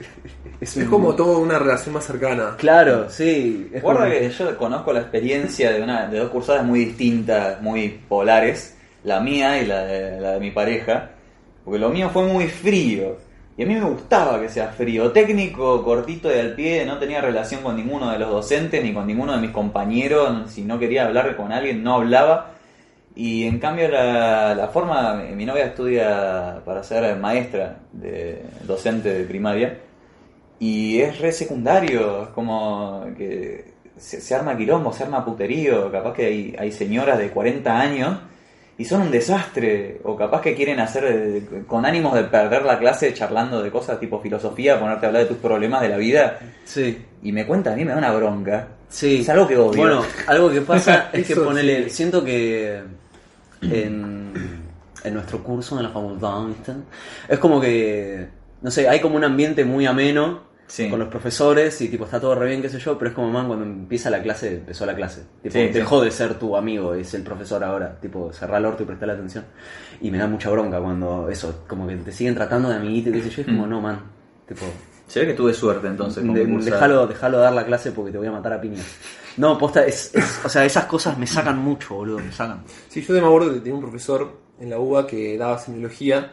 [0.62, 2.56] Es un- como toda una relación más cercana.
[2.58, 3.70] Claro, sí.
[3.74, 7.62] es Guarda como- que yo conozco la experiencia de, una, de dos cursadas muy distintas,
[7.62, 11.12] muy polares, la mía y la de, la de mi pareja,
[11.64, 13.18] porque lo mío fue muy frío.
[13.58, 17.20] Y a mí me gustaba que sea frío, técnico, cortito y al pie, no tenía
[17.22, 21.06] relación con ninguno de los docentes ni con ninguno de mis compañeros, si no quería
[21.08, 22.52] hablar con alguien no hablaba.
[23.16, 29.26] Y en cambio la, la forma, mi novia estudia para ser maestra, de docente de
[29.26, 29.80] primaria,
[30.60, 36.14] y es re secundario, es como que se, se arma quilombo, se arma puterío, capaz
[36.14, 38.20] que hay, hay señoras de 40 años
[38.80, 42.80] y son un desastre, o capaz que quieren hacer eh, con ánimos de perder la
[42.80, 46.40] clase charlando de cosas tipo filosofía, ponerte a hablar de tus problemas de la vida,
[46.64, 46.98] Sí.
[47.22, 48.68] y me cuenta a mí, me da una bronca.
[48.88, 49.20] Sí.
[49.20, 49.78] Es algo que odio.
[49.82, 51.90] Bueno, algo que pasa es que ponele, sí.
[51.92, 52.82] siento que
[53.62, 54.34] en,
[55.04, 56.72] en nuestro curso en la facultad, ¿viste?
[57.28, 58.28] Es como que,
[58.62, 60.88] no sé, hay como un ambiente muy ameno Sí.
[60.88, 63.30] con los profesores y tipo está todo re bien, qué sé yo, pero es como
[63.32, 65.24] man cuando empieza la clase, empezó la clase.
[65.42, 68.84] Tipo, Sí, dejó de ser tu amigo, es el profesor ahora, tipo, cerrá el orto
[68.84, 69.46] y presta la atención.
[70.00, 73.14] Y me da mucha bronca cuando eso, como que te siguen tratando de amiguito y
[73.14, 73.70] qué sé yo, es como, Mm.
[73.70, 74.00] no, man,
[74.48, 74.66] tipo,
[75.08, 76.24] Se ve que tuve suerte entonces.
[76.24, 78.86] de- déjalo, déjalo dar la clase porque te voy a matar a piñas.
[79.38, 82.62] No, posta, es, es- o sea, esas cosas me sacan mucho, boludo, me sacan.
[82.90, 86.32] Sí, yo me acuerdo que tenía un profesor en la UBA que daba semiología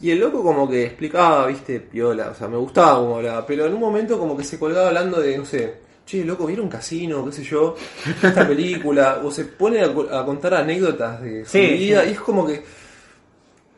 [0.00, 3.66] y el loco como que explicaba, viste, piola, o sea, me gustaba como hablaba, pero
[3.66, 7.24] en un momento como que se colgaba hablando de, no sé, che, loco, ¿vieron Casino?
[7.24, 7.74] qué sé yo,
[8.22, 12.10] esta película, o se pone a, a contar anécdotas de su Sí, vida sí.
[12.10, 12.62] y es como que...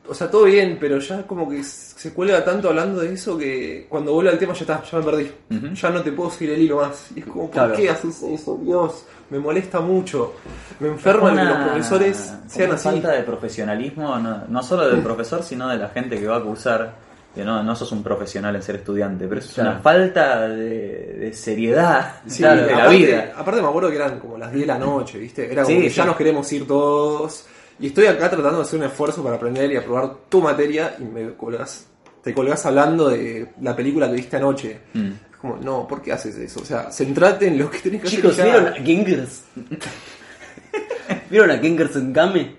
[0.09, 3.87] o sea, todo bien, pero ya como que se cuelga tanto hablando de eso que
[3.89, 5.31] cuando vuelve al tema ya está, ya me perdí.
[5.75, 7.09] Ya no te puedo seguir el hilo más.
[7.15, 7.75] Y es como, ¿por Claro.
[7.77, 8.59] qué haces eso?
[8.63, 10.35] Dios, me molesta mucho.
[10.81, 12.89] Me enferma que los Una- profesores sean una así.
[12.89, 16.43] falta de profesionalismo, no, no solo del profesor, sino de la gente que va a
[16.43, 17.09] cursar.
[17.35, 19.71] Que no, no sos un profesional en ser estudiante, pero eso es Claro.
[19.73, 23.33] una falta de, de seriedad Sí, de la aparte, vida.
[23.37, 25.45] Aparte me acuerdo que eran como las 10 de la noche, ¿viste?
[25.53, 25.97] Era como Sí, que sí.
[25.97, 27.45] ya nos queremos ir todos.
[27.81, 31.05] Y estoy acá tratando de hacer un esfuerzo para aprender y aprobar tu materia y
[31.05, 31.87] me colgás,
[32.23, 34.81] te colgás hablando de la película que viste anoche.
[34.95, 35.07] Mm.
[35.31, 36.61] Es como, no, ¿por qué haces eso?
[36.61, 38.47] O sea, centrate en lo que tenés que Chicos, hacer.
[38.47, 38.53] ya.
[38.59, 39.43] ¿vieron a Gengers?
[41.31, 42.57] ¿Vieron a Gengers en Game?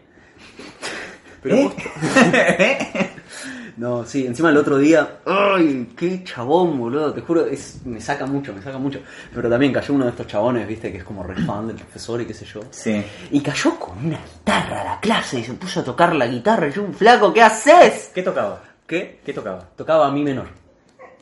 [1.41, 1.63] Pero ¿Eh?
[1.63, 1.83] posta,
[3.79, 5.93] No, sí, encima el otro día, ¡ay!
[5.95, 7.13] ¡Qué chabón, boludo!
[7.13, 8.99] Te juro, es, me saca mucho, me saca mucho.
[9.33, 12.19] Pero también cayó uno de estos chabones, viste, que es como re fan del profesor
[12.19, 12.59] y qué sé yo.
[12.71, 13.01] Sí.
[13.31, 16.67] Y cayó con una guitarra a la clase y se puso a tocar la guitarra.
[16.67, 18.11] Y yo, un flaco, ¿qué haces?
[18.13, 18.61] ¿Qué tocaba?
[18.85, 19.21] ¿Qué?
[19.25, 19.65] ¿Qué tocaba?
[19.77, 20.47] Tocaba mi menor.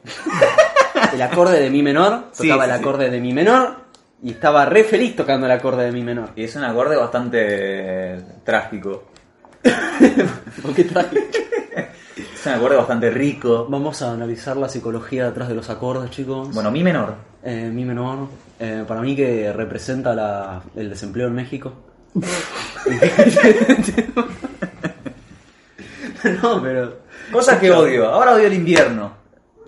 [1.13, 2.81] el acorde de mi menor, tocaba sí, el sí.
[2.81, 3.85] acorde de mi menor
[4.23, 6.31] y estaba re feliz tocando el acorde de mi menor.
[6.35, 9.09] Y es un acorde bastante eh, trágico.
[10.63, 11.45] ¿Por qué trae?
[12.47, 13.67] Un acorde bastante rico.
[13.69, 16.53] Vamos a analizar la psicología detrás de los acordes, chicos.
[16.53, 17.15] Bueno, mi menor.
[17.43, 18.27] Eh, mi menor,
[18.59, 21.73] eh, para mí que representa la- el desempleo en México.
[26.41, 26.97] no, pero...
[27.31, 28.07] Cosas que odio.
[28.09, 29.11] Ahora odio el invierno.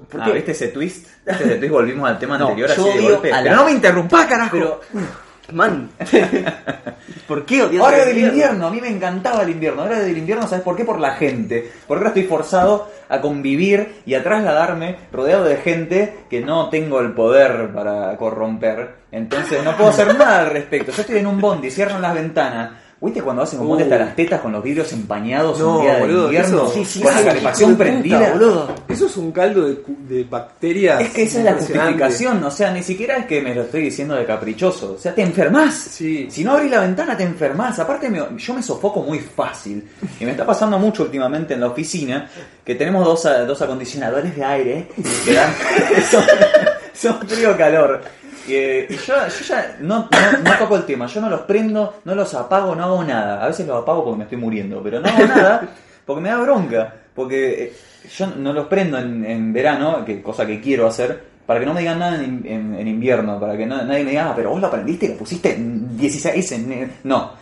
[0.09, 0.31] ¿Por Ah, qué?
[0.33, 1.07] ¿viste ese twist?
[1.27, 1.71] ¿Viste ese twist?
[1.73, 3.31] Volvimos al tema No, anterior así de odio golpe.
[3.33, 4.51] a la- Pero no me interrumpa, carajo.
[4.51, 4.81] Pero,
[5.53, 5.89] man,
[7.27, 9.81] ¿por qué odias Ahora el del invierno, a mí me encantaba el invierno.
[9.81, 10.85] Ahora del invierno, ¿sabes por qué?
[10.85, 11.71] Por la gente.
[11.87, 16.99] Porque ahora estoy forzado a convivir y a trasladarme rodeado de gente que no tengo
[16.99, 18.95] el poder para corromper.
[19.11, 20.91] Entonces no puedo hacer nada al respecto.
[20.91, 22.71] Yo estoy en un bondi, cierran las ventanas.
[23.01, 23.85] ¿Viste cuando hacen bondi Uh.
[23.85, 26.63] hasta las tetas con los vidrios empañados No, un día de boludo, invierno?
[26.65, 28.31] eso- Sí, sí, con la calefacción puta, prendida.
[28.33, 28.75] boludo.
[28.89, 29.77] Eso es un caldo de,
[30.09, 30.99] de bacterias.
[30.99, 33.83] Es que esa es la justificación, o sea, ni siquiera es que me lo estoy
[33.83, 35.73] diciendo de caprichoso, o sea, te enfermas.
[35.75, 36.27] Sí.
[36.29, 37.79] Si no abrís la ventana, te enfermas.
[37.79, 39.87] Aparte, me- yo me sofoco muy fácil.
[40.19, 42.29] Y me está pasando mucho últimamente en la oficina
[42.65, 44.87] que tenemos dos, dos acondicionadores de aire
[45.23, 45.53] que dan.
[46.11, 46.23] son,
[46.93, 48.01] son frío-calor.
[48.51, 49.13] Eh, y yo,
[49.47, 50.09] ya no,
[50.43, 53.43] no, toco el tema, yo no los prendo, no los apago, no hago nada.
[53.43, 55.67] A veces los apago porque me estoy muriendo, pero no hago nada
[56.05, 56.93] porque me da bronca.
[57.13, 57.73] Porque eh,
[58.15, 61.81] yo no los prendo en, verano, que cosa que quiero hacer, para que no me
[61.81, 65.05] digan nada en, invierno, para que no- nadie me diga, ah, pero vos lo aprendiste
[65.07, 66.91] y lo pusiste en 16 en...
[67.03, 67.33] No.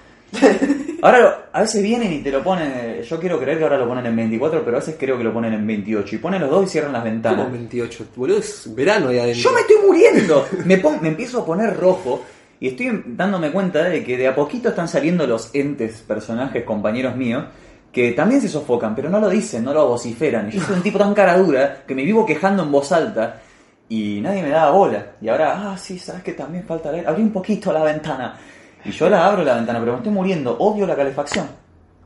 [1.08, 3.88] Ahora a veces vienen y te lo ponen, eh, yo quiero creer que ahora lo
[3.88, 6.16] ponen en 24, pero a veces creo que lo ponen en 28.
[6.16, 7.46] Y ponen los dos y cierran las ventanas.
[7.46, 9.42] Como 28, boludo, es verano ahí adentro.
[9.44, 10.48] Yo me estoy muriendo.
[10.66, 12.24] Me, pon- me empiezo a poner rojo
[12.60, 17.16] y estoy dándome cuenta de que de a poquito están saliendo los entes, personajes, compañeros
[17.16, 17.46] míos,
[17.92, 20.50] que también se sofocan, pero no lo dicen, no lo vociferan.
[20.50, 23.42] Y yo soy un tipo tan cara dura que me vivo quejando en voz alta
[23.90, 25.06] y nadie me daba bola.
[25.22, 27.08] Y ahora, ah, sí, sabes que también falta leer.
[27.08, 28.38] Abrí un poquito la ventana.
[28.88, 30.58] Y yo la abro la ventana, pero me estoy muriendo.
[30.58, 31.46] Odio la calefacción.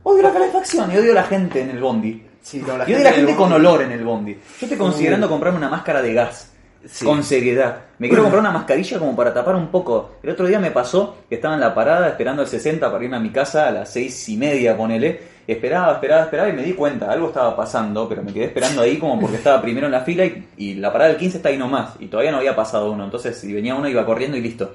[0.02, 2.20] Odio la calefacción y odio la gente en el bondi.
[2.42, 4.32] Sí, no, la y odio la gente con olor en el bondi.
[4.32, 6.48] Yo estoy considerando comprarme una máscara de gas.
[6.84, 7.04] Sí.
[7.04, 7.82] Con seriedad.
[7.98, 10.16] Me quiero comprar una mascarilla como para tapar un poco.
[10.24, 13.16] El otro día me pasó que estaba en la parada esperando el 60 para irme
[13.16, 15.30] a mi casa a las seis y media, ponele.
[15.46, 18.96] Esperaba, esperaba, esperaba y me di cuenta, algo estaba pasando, pero me quedé esperando ahí
[18.98, 21.58] como porque estaba primero en la fila y, y la parada del 15 está ahí
[21.58, 21.94] nomás.
[22.00, 23.04] Y todavía no había pasado uno.
[23.04, 24.72] Entonces, si venía uno, iba corriendo y listo.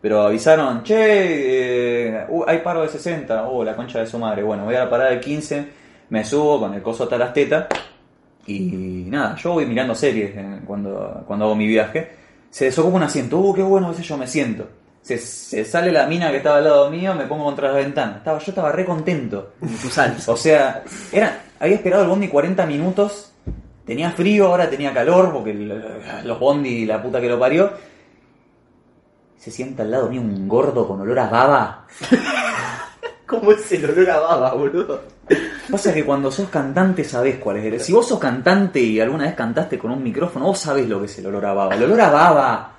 [0.00, 3.48] Pero avisaron, che, eh, uh, hay paro de 60.
[3.48, 4.42] Oh, la concha de su madre.
[4.42, 5.68] Bueno, voy a la parada del 15,
[6.10, 7.66] me subo con el coso hasta las tetas.
[8.46, 12.10] Y nada, yo voy mirando series eh, cuando, cuando hago mi viaje.
[12.50, 14.68] Se desocupa un asiento, uh, qué bueno, a veces yo me siento.
[15.02, 18.16] Se, se sale la mina que estaba al lado mío, me pongo contra la ventana.
[18.18, 19.52] Estaba, yo estaba re contento.
[20.26, 20.82] O sea,
[21.12, 23.32] era, había esperado el bondi 40 minutos,
[23.84, 27.72] tenía frío, ahora tenía calor, porque los bondi, la puta que lo parió.
[29.38, 31.86] Se sienta al lado mío un gordo con olor a baba.
[33.26, 35.02] ¿Cómo es el olor a baba, boludo?
[35.70, 37.84] Pasa que cuando sos cantante sabés cuál es.
[37.84, 41.06] Si vos sos cantante y alguna vez cantaste con un micrófono, vos sabés lo que
[41.06, 41.74] es el olor a baba.
[41.74, 42.76] El olor a baba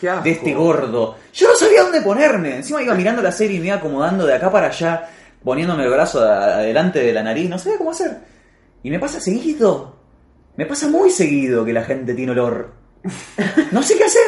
[0.00, 1.16] de este gordo.
[1.32, 2.56] Yo no sabía dónde ponerme.
[2.56, 5.08] Encima iba mirando la serie y me iba acomodando de acá para allá,
[5.42, 7.48] poniéndome el brazo adelante de la nariz.
[7.48, 8.18] No sabía cómo hacer.
[8.82, 9.96] Y me pasa seguido.
[10.56, 12.72] Me pasa muy seguido que la gente tiene olor.
[13.72, 14.22] No sé qué hacer.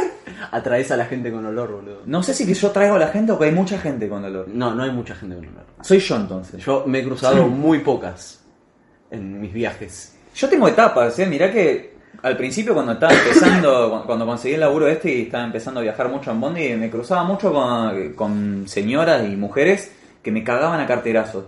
[0.51, 2.03] Atraes a la gente con olor, boludo.
[2.07, 4.25] No sé si que yo traigo a la gente o que hay mucha gente con
[4.25, 4.47] olor.
[4.49, 5.65] No, no hay mucha gente con olor.
[5.83, 6.65] Soy yo entonces.
[6.65, 8.41] Yo me he cruzado muy pocas
[9.11, 10.15] en mis viajes.
[10.35, 11.27] Yo tengo etapas, ¿eh?
[11.27, 15.45] Mirá que al principio cuando estaba empezando, cu- cuando conseguí el laburo este y estaba
[15.45, 20.31] empezando a viajar mucho en Bondi, me cruzaba mucho con, con señoras y mujeres que
[20.31, 21.45] me cagaban a carterazos.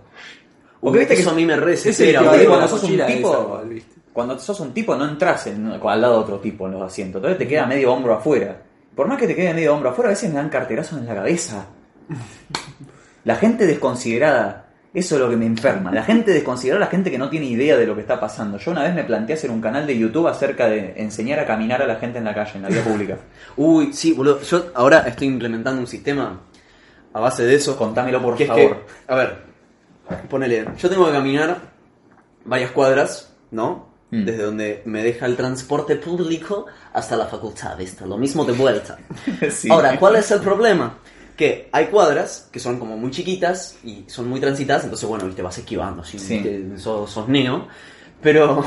[0.81, 1.93] Porque viste que eso a mí me re Ese
[2.33, 2.49] boludo.
[2.49, 3.89] cuando sos un tipo, esa.
[4.12, 7.18] Cuando sos un tipo no entras en- al lado de otro tipo en los asientos,
[7.20, 8.62] entonces te queda medio hombro afuera.
[8.94, 11.14] Por más que te quede medio hombro afuera, a veces me dan carterazos en la
[11.14, 11.66] cabeza.
[13.25, 15.92] La gente desconsiderada, eso es lo que me enferma.
[15.92, 18.57] La gente desconsiderada, la gente que no tiene idea de lo que está pasando.
[18.57, 21.83] Yo una vez me planteé hacer un canal de YouTube acerca de enseñar a caminar
[21.83, 23.18] a la gente en la calle, en la vía pública.
[23.57, 24.40] Uy, sí, boludo.
[24.40, 26.40] Yo ahora estoy implementando un sistema
[27.12, 27.77] a base de eso.
[27.77, 28.87] Contámelo por que es favor.
[29.07, 29.37] que, a ver,
[30.29, 31.59] ponele, yo tengo que caminar
[32.46, 33.89] varias cuadras, ¿no?
[34.12, 34.25] Mm.
[34.25, 38.05] Desde donde me deja el transporte público hasta la facultad, ¿viste?
[38.07, 38.99] Lo mismo de vuelta.
[39.51, 39.70] Sí.
[39.70, 40.99] Ahora, ¿cuál es el problema?
[41.37, 45.42] Que hay cuadras que son como muy chiquitas y son muy transitadas, entonces, bueno, viste,
[45.42, 46.35] vas esquivando, si Sí.
[46.35, 47.68] viste, sos, sos neo.
[48.20, 48.64] Pero,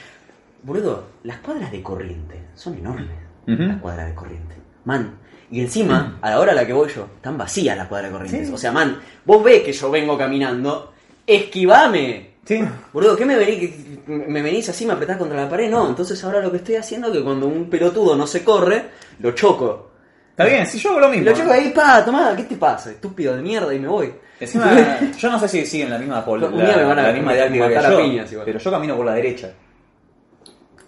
[0.62, 3.16] boludo, las cuadras de corriente son enormes.
[3.46, 3.62] Ujú.
[3.62, 4.54] Las cuadras de corriente.
[4.84, 5.18] Man,
[5.50, 8.18] y encima, a la hora a la que voy yo, están vacías las cuadras de
[8.18, 8.46] corriente.
[8.46, 8.52] Sí.
[8.52, 10.92] O sea, man, vos ves que yo vengo caminando,
[11.26, 12.35] esquivame.
[12.46, 12.64] Sí.
[12.92, 13.70] Boludo, ¿qué me venís,
[14.06, 15.68] me venís así, me apretás contra la pared?
[15.68, 18.84] No, entonces ahora lo que estoy haciendo es que cuando un pelotudo no se corre,
[19.18, 19.90] lo choco.
[20.30, 21.24] Está bien, si yo hago lo mismo.
[21.24, 22.90] lo choco ahí, pa, tomá, ¿qué te pasa?
[22.90, 24.12] Estúpido de mierda, y me voy.
[24.38, 24.70] Encima,
[25.18, 27.12] yo no sé si siguen la misma, pol- Un la, día me van a la
[27.12, 28.44] misma didáctica que yo, piñas igual.
[28.46, 29.50] pero yo camino por la derecha.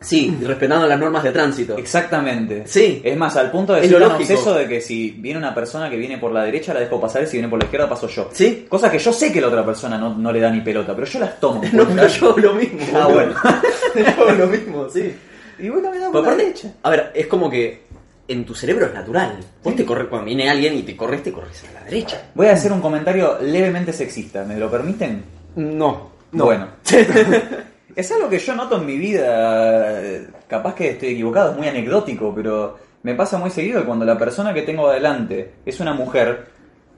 [0.01, 1.77] Sí, respetando las normas de tránsito.
[1.77, 2.63] Exactamente.
[2.67, 3.01] Sí.
[3.05, 4.17] Es más, al punto de lógico.
[4.17, 7.25] obseso de que si viene una persona que viene por la derecha la dejo pasar
[7.25, 8.31] y si viene por la izquierda paso yo.
[8.33, 8.67] Sí.
[8.69, 11.07] Cosa que yo sé que la otra persona no, no le da ni pelota, pero
[11.07, 11.63] yo las tomo.
[11.73, 12.79] No, pero yo hago lo mismo.
[12.95, 13.35] Ah, bueno.
[13.95, 15.15] yo hago lo mismo, sí.
[15.59, 16.73] Y voy caminando Pero por la derecha.
[16.83, 17.83] a ver, es como que
[18.29, 19.39] en tu cerebro es natural.
[19.65, 22.23] Vos te corres, cuando viene alguien y te corres, te corres a la derecha.
[22.35, 25.25] Voy a hacer un comentario levemente sexista, ¿me lo permiten?
[25.57, 26.11] No.
[26.31, 26.69] Bueno.
[27.95, 31.69] es algo que yo noto en mi vida, eh, capaz que estoy equivocado, es muy
[31.69, 35.95] anecdótico, pero me pasa muy seguido que cuando la persona que tengo adelante es una
[35.95, 36.49] mujer,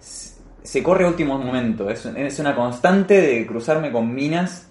[0.01, 1.89] se corre a último momento.
[1.91, 4.69] Es, es una constante de cruzarme con minas.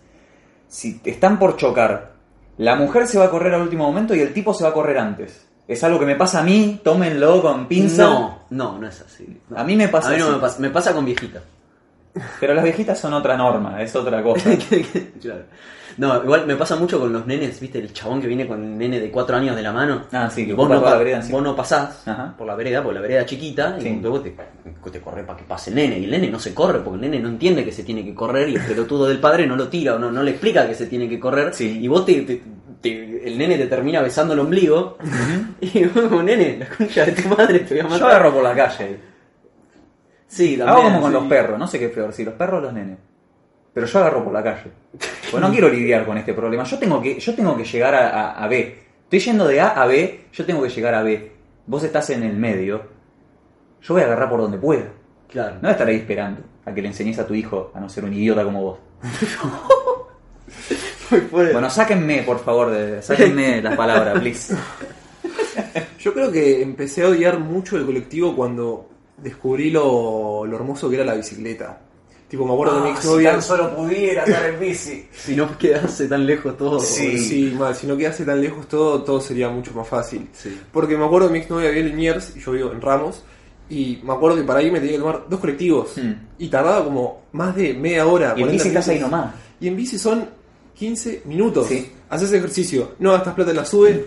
[0.67, 2.13] Si están por chocar,
[2.57, 4.73] la mujer se va a correr al último momento y el tipo se va a
[4.73, 5.47] correr antes.
[5.67, 8.03] Es algo que me pasa a mí, tómenlo con pinza.
[8.03, 9.39] No, no, no es así.
[9.49, 9.57] No.
[9.57, 10.33] A mí me pasa A mí no así.
[10.33, 10.59] me pasa.
[10.59, 11.43] Me pasa con viejitas.
[12.39, 14.49] Pero las viejitas son otra norma, es otra cosa.
[15.21, 15.43] claro.
[15.97, 17.77] No, igual me pasa mucho con los nenes, ¿viste?
[17.79, 20.03] El chabón que viene con el nene de 4 años de la mano.
[20.13, 22.33] Ah, sí, que vos no, la vereda vos no pasás Ajá.
[22.37, 23.89] por la vereda, porque la vereda chiquita, Sí.
[23.89, 24.33] y luego te,
[24.91, 25.99] te corre para que pase el nene.
[25.99, 28.15] Y el nene no se corre, porque el nene no entiende que se tiene que
[28.15, 30.75] correr, y el pelotudo del padre no lo tira, o no, no le explica que
[30.75, 31.53] se tiene que correr.
[31.53, 31.79] Sí.
[31.81, 32.41] Y vos te, te-
[32.79, 34.97] te- el nene te termina besando el ombligo,
[35.61, 37.99] y vos como, nene, la concha de tu madre te voy a matar.
[37.99, 39.08] Yo agarro por la calle.
[40.29, 41.13] Sí, también, Hago como con sí.
[41.17, 42.97] los perros, no sé qué es peor, si los perros o los nenes.
[43.73, 44.71] Pero yo agarro por la calle.
[45.31, 46.63] Pues no quiero lidiar con este problema.
[46.63, 48.79] Yo tengo que, yo tengo que llegar a, a- a B.
[49.03, 51.31] Estoy yendo de A a B, yo tengo que llegar a B.
[51.65, 52.81] Vos estás en el medio.
[53.81, 54.85] Yo voy a agarrar por donde pueda.
[55.27, 55.55] Claro.
[55.55, 57.89] No voy a estar ahí esperando a que le enseñes a tu hijo a no
[57.89, 58.79] ser un idiota como vos.
[61.31, 64.55] Bueno, sáquenme, por favor, de, sáquenme las palabras, please.
[65.99, 68.87] Yo creo que empecé a odiar mucho el colectivo cuando
[69.21, 71.79] descubrí lo, lo hermoso que era la bicicleta.
[72.29, 73.41] Tipo, me acuerdo de mi exnovia.
[73.41, 75.07] solo pudiera andar en bici.
[75.11, 76.79] si no quedase tan lejos todo.
[76.79, 77.17] Sí.
[77.17, 80.29] Sí, mal, si no quedase tan lejos todo, todo sería mucho más fácil.
[80.31, 80.55] Sí.
[80.71, 83.23] Porque me acuerdo de mi exnovia vive en Liniers y yo vivo en Ramos.
[83.67, 85.97] Y me acuerdo que para ahí me tenía que tomar dos colectivos.
[85.97, 86.13] Hmm.
[86.37, 88.35] Y tardaba como más de media hora.
[88.37, 89.33] Y en 40 bici estás ahí nomás.
[89.59, 90.29] Y en bici son
[90.75, 91.67] 15 minutos.
[91.67, 91.91] Sí.
[92.09, 94.05] Haces ejercicio, no gastas plata en la sube.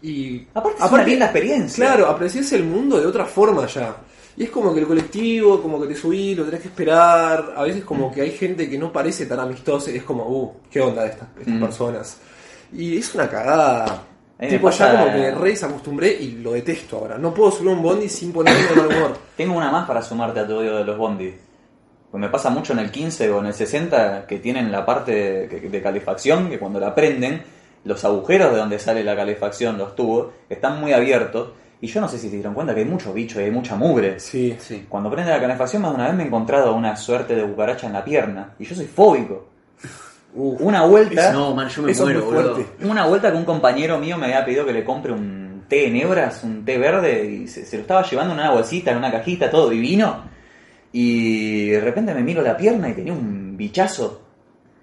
[0.00, 0.46] Y.
[0.54, 1.84] Aparte es una linda experiencia.
[1.84, 3.96] Claro, aprecias el mundo de otra forma ya.
[4.36, 7.54] Y es como que el colectivo, como que te subís, lo tenés que esperar.
[7.56, 10.52] A veces, como que hay gente que no parece tan amistosa y es como, uh,
[10.70, 11.60] ¿qué onda de estas, estas Mm.
[11.60, 12.18] personas?
[12.72, 14.02] Y es una cagada.
[14.48, 17.16] Tipo, pasa- ya como que me re desacostumbré y lo detesto ahora.
[17.16, 19.16] No puedo subir un bondi sin ponerme de mal humor.
[19.36, 21.34] Tengo una más para sumarte a tu odio de los bondis.
[22.10, 25.46] Pues me pasa mucho en el 15 o en el 60 que tienen la parte
[25.46, 27.42] de, de calefacción, que cuando la prenden,
[27.84, 31.50] los agujeros de donde sale la calefacción, los tubos, están muy abiertos.
[31.84, 33.76] Y yo no sé si se dieron cuenta que hay mucho bicho y hay mucha
[33.76, 34.18] mugre.
[34.18, 34.56] Sí.
[34.58, 34.86] Sí.
[34.88, 37.86] Cuando prende la calefacción, más de una vez me he encontrado una suerte de cucaracha
[37.88, 38.54] en la pierna.
[38.58, 39.48] Y yo soy fóbico.
[40.34, 40.60] Uf.
[40.62, 41.30] Una vuelta.
[41.30, 42.54] No, man, yo me muero, boludo.
[42.54, 42.86] fuerte.
[42.86, 45.96] Una vuelta que un compañero mío me había pedido que le compre un té en
[45.96, 49.12] hebras, un té verde, y se, se lo estaba llevando en una bolsita, en una
[49.12, 50.22] cajita, todo divino.
[50.90, 54.22] Y de repente me miro la pierna y tenía un bichazo.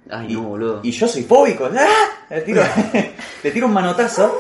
[0.10, 0.82] Ay, Y, no, boludo.
[0.84, 1.68] y yo soy fóbico.
[1.76, 1.88] ¡Ah!
[2.30, 2.62] Le, tiro,
[3.44, 4.32] le tiro un manotazo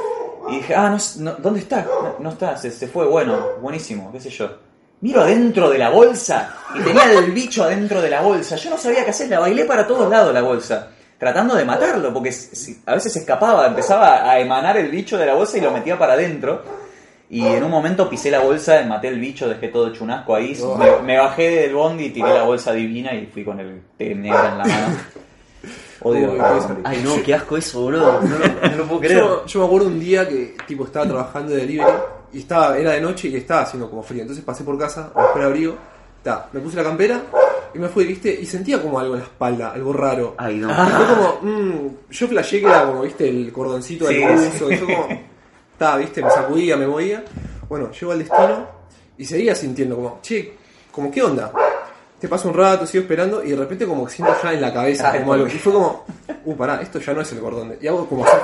[0.51, 1.87] y dije, ah, no, no, ¿dónde está?
[2.19, 4.49] No, está, se, se fue, bueno, buenísimo, qué sé yo.
[4.99, 8.55] Miro adentro de la bolsa y tenía el bicho adentro de la bolsa.
[8.57, 10.89] Yo no sabía qué hacer, la bailé para todos lados la bolsa.
[11.17, 12.33] Tratando de matarlo, porque
[12.85, 16.13] a veces escapaba, empezaba a emanar el bicho de la bolsa y lo metía para
[16.13, 16.63] adentro.
[17.29, 20.35] Y en un momento pisé la bolsa, maté el bicho, dejé todo hecho un asco
[20.35, 20.57] ahí.
[21.03, 24.45] Me, bajé del bondi y tiré la bolsa divina y fui con el té negro
[24.45, 24.97] en la mano.
[26.01, 26.33] Odio.
[26.83, 28.21] Ay, no, qué asco eso, boludo.
[28.21, 29.19] No, lo- no lo puedo creer.
[29.19, 31.91] Yo, yo me acuerdo un día que tipo estaba trabajando de delivery
[32.33, 34.21] y estaba, era de noche y estaba haciendo como frío.
[34.21, 35.75] Entonces pasé por casa a buscar abrigo.
[36.23, 37.21] Ta, me puse la campera
[37.73, 40.35] y me fui, viste, y sentía como algo en la espalda, algo raro.
[40.37, 40.69] Ay, no.
[40.71, 44.71] Y fue como, mmm, yo flashé que era como, viste, el cordoncito del Sí, buzo.
[44.71, 45.07] Y yo como,
[45.77, 47.23] ta, viste, me sacudía, me movía.
[47.69, 48.67] Bueno, llego al destino
[49.17, 50.53] y seguía sintiendo como, che,
[50.91, 51.51] como, ¿qué onda?
[52.21, 54.71] Te pasa un rato, sigo esperando y de repente como que siento ya en la
[54.71, 55.47] cabeza Ay, como algo.
[55.47, 56.05] Y fue como,
[56.45, 57.69] uh, pará, esto ya no es el cordón.
[57.69, 57.79] de-".
[57.81, 58.37] Y hago como así.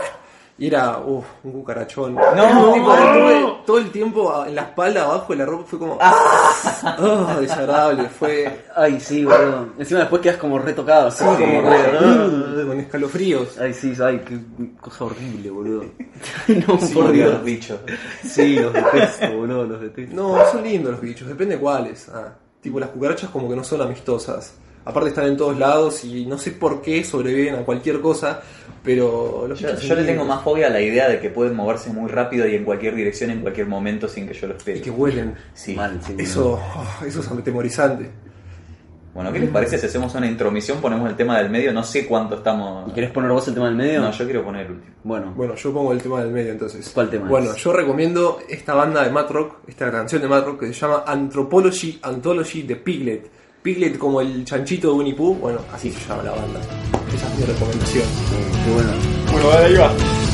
[0.60, 2.16] Y era, uh, un cucarachón.
[2.16, 2.74] No.
[2.74, 7.38] Tipo, estuve todo el tiempo en la espalda, abajo de la ropa, fue como, ah,
[7.40, 8.10] desagradable.
[8.10, 9.68] Fue Ay, sí, boludo.
[9.78, 12.66] Encima después quedas como retocado, así Sí, como re.
[12.66, 13.60] con escalofríos.
[13.60, 14.40] Ay, sí, ay, qué
[14.82, 15.86] cosa horrible, boludo.
[16.68, 17.34] no, Sí, por Dios.
[17.34, 17.80] los bichos.
[18.24, 20.16] Sí, los detesto, boludo, los detesto.
[20.16, 22.10] No, son lindos los bichos, depende cuáles.
[22.10, 24.54] Ah, tipo, las cucarachas como que no son amistosas.
[24.86, 28.42] Aparte están en todos lados y no sé por qué sobreviven a cualquier cosa,
[28.84, 31.90] pero los Yo, yo le tengo más fobia a la idea de que pueden moverse
[31.90, 34.82] muy rápido y en cualquier dirección en cualquier momento sin que yo lo Y espere.
[34.82, 35.36] que huelen.
[35.54, 35.76] Sí.
[35.76, 36.16] Mal, sí.
[36.18, 38.10] Eso, oh, eso es atemorizante.
[39.18, 40.80] Bueno, ¿qué les parece si hacemos una intromisión?
[40.80, 41.74] Ponemos el tema del medio.
[41.74, 42.88] No sé cuánto estamos.
[42.88, 44.00] ¿Y querés poner vos el tema del medio?
[44.00, 44.94] No, yo quiero poner el último.
[45.04, 46.88] Bueno, Bueno, yo pongo el tema del medio entonces.
[46.94, 47.58] ¿Cuál tema Bueno, es?
[47.58, 51.04] yo recomiendo esta banda de Matt Rock, esta canción de Matt Rock que se llama
[51.08, 53.28] Anthropology Anthology de Piglet.
[53.64, 56.60] Piglet como el chanchito de Winnie Pooh, bueno, así se llama la banda.
[57.12, 58.06] Esa es mi recomendación.
[58.66, 58.92] qué bueno.
[59.32, 60.27] Bueno, ahí va.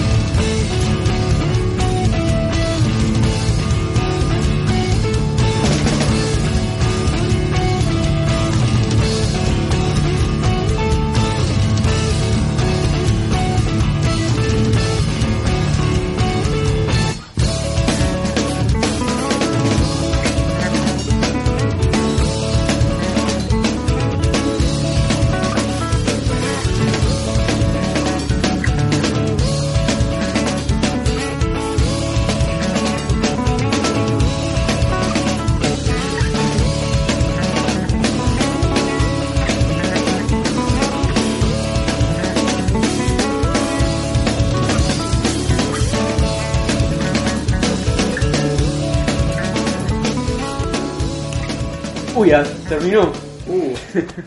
[52.91, 53.11] Terminó.
[53.47, 53.73] Uh,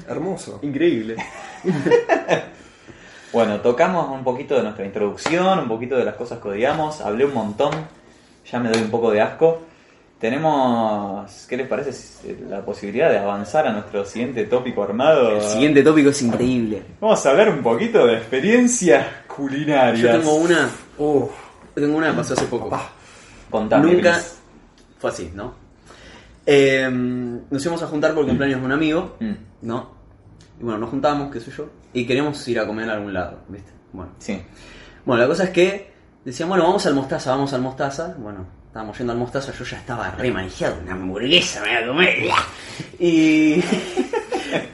[0.08, 0.58] hermoso.
[0.62, 1.16] Increíble.
[3.32, 7.26] Bueno, tocamos un poquito de nuestra introducción, un poquito de las cosas que odiamos, hablé
[7.26, 7.70] un montón,
[8.50, 9.60] ya me doy un poco de asco.
[10.18, 15.32] Tenemos, ¿qué les parece si- la posibilidad de avanzar a nuestro siguiente tópico armado?
[15.36, 16.82] El siguiente tópico es increíble.
[16.98, 20.00] Vamos a hablar un poquito de experiencias culinarias.
[20.14, 21.28] Yo tengo una, Uh,
[21.74, 22.70] tengo una que pasó hace poco.
[23.50, 24.18] Contame, Nunca
[24.98, 25.52] fue así, ¿no?
[26.46, 26.88] Eh,
[27.50, 29.32] nos íbamos a juntar por el cumpleaños de un amigo, Mm,
[29.62, 29.96] ¿no?
[30.60, 33.40] Y bueno, nos juntamos, qué sé yo, y queríamos ir a comer a algún lado,
[33.48, 33.72] ¿viste?
[33.92, 34.40] Bueno, sí.
[35.04, 35.90] bueno la cosa es que
[36.24, 38.14] decían, bueno, vamos al Mostaza, vamos al Mostaza.
[38.18, 41.86] Bueno, estábamos yendo al Mostaza, yo ya estaba re manejado, una hamburguesa me voy a
[41.86, 42.16] comer.
[42.98, 43.62] Y.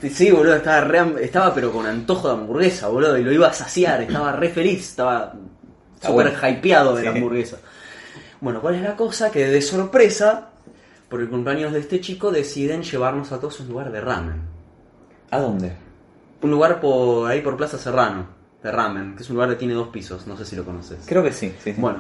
[0.11, 3.53] sí, boludo, estaba re, estaba pero con antojo de hamburguesa, boludo, y lo iba a
[3.53, 5.33] saciar, estaba re feliz, estaba
[6.01, 6.49] súper bueno.
[6.49, 7.59] hypeado de la hamburguesa.
[8.41, 9.31] Bueno, ¿cuál es la cosa?
[9.31, 10.51] Que de sorpresa,
[11.13, 14.41] por el cumpleaños de este chico, deciden llevarnos a todos a un lugar de ramen.
[15.31, 15.77] ¿A dónde?
[16.41, 18.29] Un lugar por ahí por Plaza Serrano,
[18.63, 21.05] de ramen, que es un lugar que tiene dos pisos, no sé si lo conoces.
[21.05, 21.79] Creo que sí, sí, sí.
[21.79, 21.99] Bueno,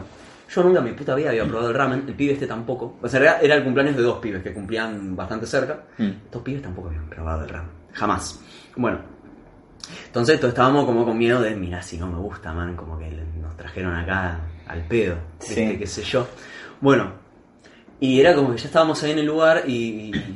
[0.48, 2.96] yo nunca en mi puta vida había probado el ramen, el pibe este tampoco.
[3.03, 5.83] O sea, era, era el cumpleaños de dos pibes que cumplían bastante cerca.
[5.98, 6.09] Mm.
[6.25, 8.40] Estos pibes tampoco habían probado el ramen, jamás.
[8.77, 8.98] Bueno,
[10.07, 13.11] entonces todos estábamos como con miedo de, mira, si no me gusta, man, como que
[13.42, 15.16] nos trajeron acá al pedo.
[15.38, 15.77] Sí.
[15.77, 16.27] qué sé yo.
[16.81, 17.21] Bueno,
[18.04, 19.72] y era como que ya estábamos ahí en el lugar y,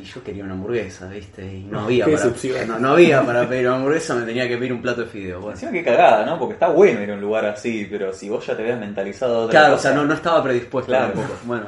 [0.00, 1.42] y yo quería una hamburguesa, ¿viste?
[1.44, 4.56] Y no había Qué para, no, no había para pedir una hamburguesa, me tenía que
[4.56, 5.40] pedir un plato de fideo.
[5.40, 5.54] Bueno.
[5.54, 6.38] Encima que cagada, ¿no?
[6.38, 9.40] Porque está bueno ir a un lugar así, pero si vos ya te habías mentalizado
[9.46, 11.12] otra Claro, o sea, no, no estaba predispuesto Claro.
[11.12, 11.34] tampoco.
[11.44, 11.66] Bueno,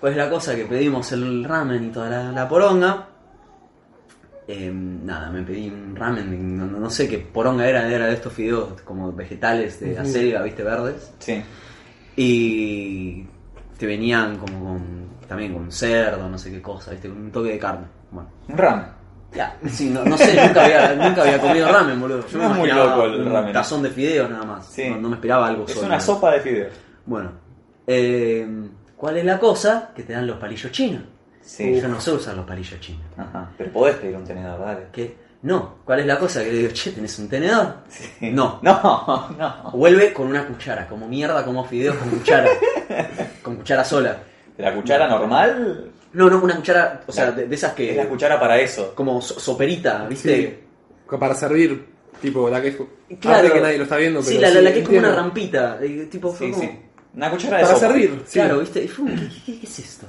[0.00, 3.06] pues la cosa que pedimos el ramen y toda la, la poronga.
[4.48, 8.14] Eh, nada, me pedí un ramen, no, no- no sé qué poronga era, era de
[8.14, 11.12] estos fideos como vegetales de acelga, viste, verdes.
[11.20, 11.42] Sí.
[12.16, 13.24] Y
[13.78, 17.50] te venían como con, también con cerdo, no sé qué cosa, viste, con un toque
[17.50, 17.86] de carne.
[18.10, 18.86] Bueno, Un ramen.
[19.34, 22.26] ya, sí, no, no sé, nunca había, nunca había comido ramen, boludo.
[22.28, 23.52] Yo No me es muy loco el un ramen.
[23.52, 24.66] tazón de fideos nada más.
[24.66, 24.88] Sí.
[24.88, 25.86] No, no me esperaba algo Es solo.
[25.86, 26.72] una sopa de fideos.
[27.04, 27.32] Bueno,
[27.86, 28.46] eh,
[28.96, 29.90] ¿cuál es la cosa?
[29.94, 31.02] Que te dan los palillos chinos.
[31.40, 31.80] Sí.
[31.80, 33.02] Yo no sé usar los palillos chinos.
[33.16, 33.50] Ajá.
[33.56, 34.86] Pero podés pedir un tenedor, dale.
[34.92, 35.16] ¿Qué?
[35.42, 35.76] No.
[35.84, 36.42] ¿Cuál es la cosa?
[36.42, 37.74] Que le digo, che, ¿tenés un tenedor?
[37.88, 38.30] Sí.
[38.32, 38.58] No.
[38.62, 39.70] No, no.
[39.72, 42.48] Vuelve con una cuchara, como mierda, como fideos con cuchara.
[43.42, 44.16] con cuchara sola.
[44.58, 45.90] ¿La cuchara normal?
[46.12, 47.90] No, no, una cuchara, o sea, de, de esas que.
[47.90, 48.94] Es la cuchara para eso.
[48.94, 50.36] Como so- soperita, ¿viste?
[51.08, 51.16] Sí.
[51.18, 51.84] Para servir,
[52.20, 52.76] tipo, la que es.
[53.20, 53.52] Claro.
[53.52, 55.08] Que nadie lo está viendo, Sí, pero la, la- la que es como entiendo.
[55.18, 55.78] una rampita.
[55.82, 56.78] eh, tipo, fue Sí, como- sí.
[57.14, 57.86] Una cuchara de Para sopa.
[57.92, 58.38] servir, sí.
[58.38, 58.82] Claro, ¿viste?
[58.84, 60.06] Y fue como, ¿qué, qué- qué es esto?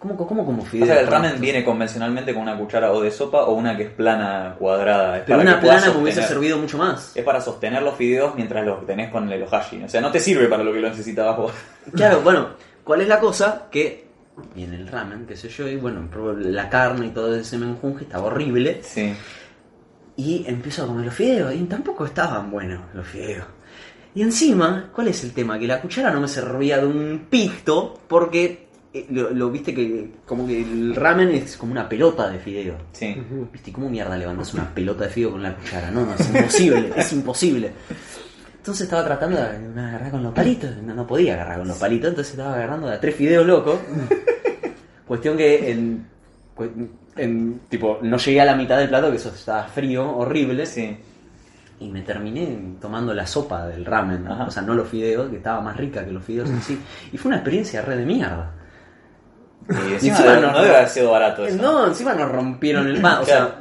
[0.00, 1.42] ¿Cómo, cómo como O sea, el ramen esto?
[1.42, 5.18] viene convencionalmente con una cuchara o de sopa o una que es plana, cuadrada.
[5.18, 6.40] Es Pero para una que puedas plana me hubiese sostener.
[6.42, 7.12] servido mucho más.
[7.14, 9.82] Es para sostener los fideos mientras los tenés con el ohashi.
[9.84, 11.52] O sea, no te sirve para lo que lo necesitabas vos.
[11.94, 12.48] Claro, bueno,
[12.84, 13.68] ¿cuál es la cosa?
[13.70, 14.06] Que
[14.54, 16.08] viene el ramen, qué sé yo, y bueno,
[16.38, 18.80] la carne y todo ese menjunje estaba horrible.
[18.82, 19.14] Sí.
[20.16, 23.46] Y empiezo a comer los fideos, y tampoco estaban buenos los fideos.
[24.14, 25.58] Y encima, ¿cuál es el tema?
[25.58, 30.10] Que la cuchara no me servía de un pisto, porque eh, lo, lo viste que
[30.26, 32.76] como que el ramen es como una pelota de fideo.
[32.92, 33.16] Sí.
[33.52, 33.72] ¿Viste?
[33.72, 35.90] ¿Cómo mierda levantas una pelota de fideo con la cuchara?
[35.92, 37.72] No, no, es imposible, es imposible.
[38.60, 42.10] Entonces estaba tratando de agarrar con los palitos, no, no podía agarrar con los palitos,
[42.10, 43.78] entonces estaba agarrando de a tres fideos locos.
[45.08, 46.06] Cuestión que en,
[47.16, 50.94] en- tipo, no llegué a la mitad del plato, que eso estaba frío, horrible, Sí.
[51.80, 54.44] y me terminé tomando la sopa del ramen, Ajá.
[54.44, 56.78] o sea, no los fideos, que estaba más rica que los fideos en sí.
[57.12, 58.52] Y fue una experiencia re de mierda.
[59.70, 61.56] Y encima, encima no, no- no debe haber sido barato eso.
[61.62, 63.22] No, encima nos rompieron el pan.
[63.22, 63.54] O sea.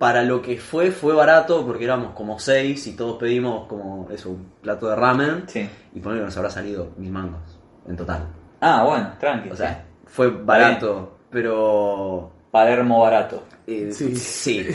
[0.00, 4.30] Para lo que fue, fue barato porque éramos como seis y todos pedimos como eso,
[4.30, 5.44] un plato de ramen.
[5.46, 5.68] Sí.
[5.94, 8.26] Y poner que nos habrá salido mil mangos en total.
[8.62, 9.50] Ah, bueno, tranqui.
[9.50, 12.30] O sea, fue barato, pero.
[12.50, 13.44] Palermo barato.
[13.66, 14.16] eh, Sí.
[14.16, 14.68] sí.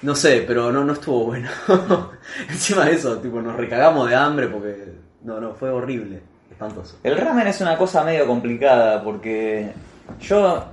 [0.00, 1.50] No sé, pero no, no estuvo bueno.
[2.48, 4.94] Encima de eso, tipo, nos recagamos de hambre porque.
[5.22, 6.22] No, no, fue horrible.
[6.50, 6.96] Espantoso.
[7.02, 9.70] El ramen es una cosa medio complicada porque
[10.18, 10.64] yo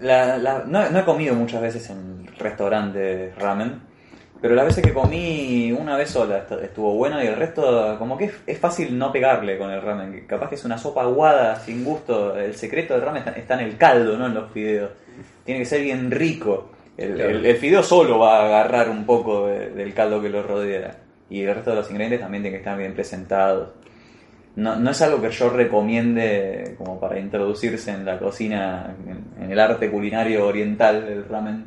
[0.00, 3.80] la- la- no, no he comido muchas veces en restaurantes ramen,
[4.40, 8.18] pero las veces que comí una vez sola est- estuvo bueno y el resto como
[8.18, 11.56] que es, es fácil no pegarle con el ramen, capaz que es una sopa aguada
[11.56, 14.90] sin gusto, el secreto del ramen está, está en el caldo, no en los fideos.
[15.44, 16.70] Tiene que ser bien rico.
[16.98, 17.30] El, Claro.
[17.30, 20.96] el- el fideo solo va a agarrar un poco de- del caldo que lo rodea.
[21.30, 23.68] Y el resto de los ingredientes también tienen que estar bien presentados.
[24.56, 29.52] No, no es algo que yo recomiende como para introducirse en la cocina, en, en
[29.52, 31.66] el arte culinario oriental del ramen.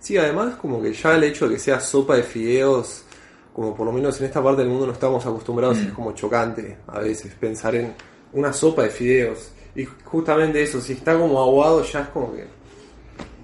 [0.00, 3.04] Sí, además como que ya el hecho de que sea sopa de fideos,
[3.52, 5.86] como por lo menos en esta parte del mundo no estamos acostumbrados, Mm.
[5.86, 7.92] es como chocante a veces pensar en
[8.32, 9.52] una sopa de fideos.
[9.76, 12.46] Y justamente eso, si está como aguado ya es como que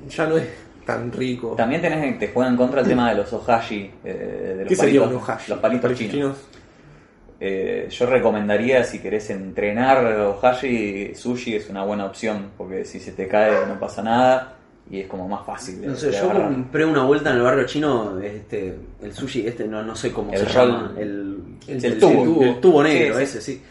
[0.08, 0.46] ya no es
[0.86, 1.54] tan rico.
[1.56, 5.00] También tenés te juegan contra el tema de los ohashi, eh, de los ¿Qué sería
[5.00, 5.50] palitos, un ohashi?
[5.50, 6.36] los palitos chinos.
[7.42, 13.12] Eh, yo recomendaría si querés entrenar ohashi, sushi es una buena opción, porque si se
[13.12, 14.56] te cae no pasa nada
[14.90, 15.80] y es como más fácil.
[15.80, 16.48] de- No sé, yo agarrar.
[16.50, 20.32] compré una vuelta en el barrio chino, este, el sushi, este, no, no sé cómo
[20.32, 20.68] El se roll.
[20.70, 22.24] llama, el, El el tubo.
[22.24, 23.62] tubo, el tubo negro, Sí, ese, sí.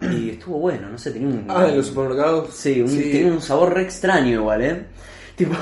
[0.00, 1.44] Y estuvo bueno, no sé, tenía un...
[1.48, 2.52] Ah, en los supermercados.
[2.54, 4.82] Sí, un- tenía un sabor re extraño igual, ¿eh?
[5.36, 5.54] Tipo...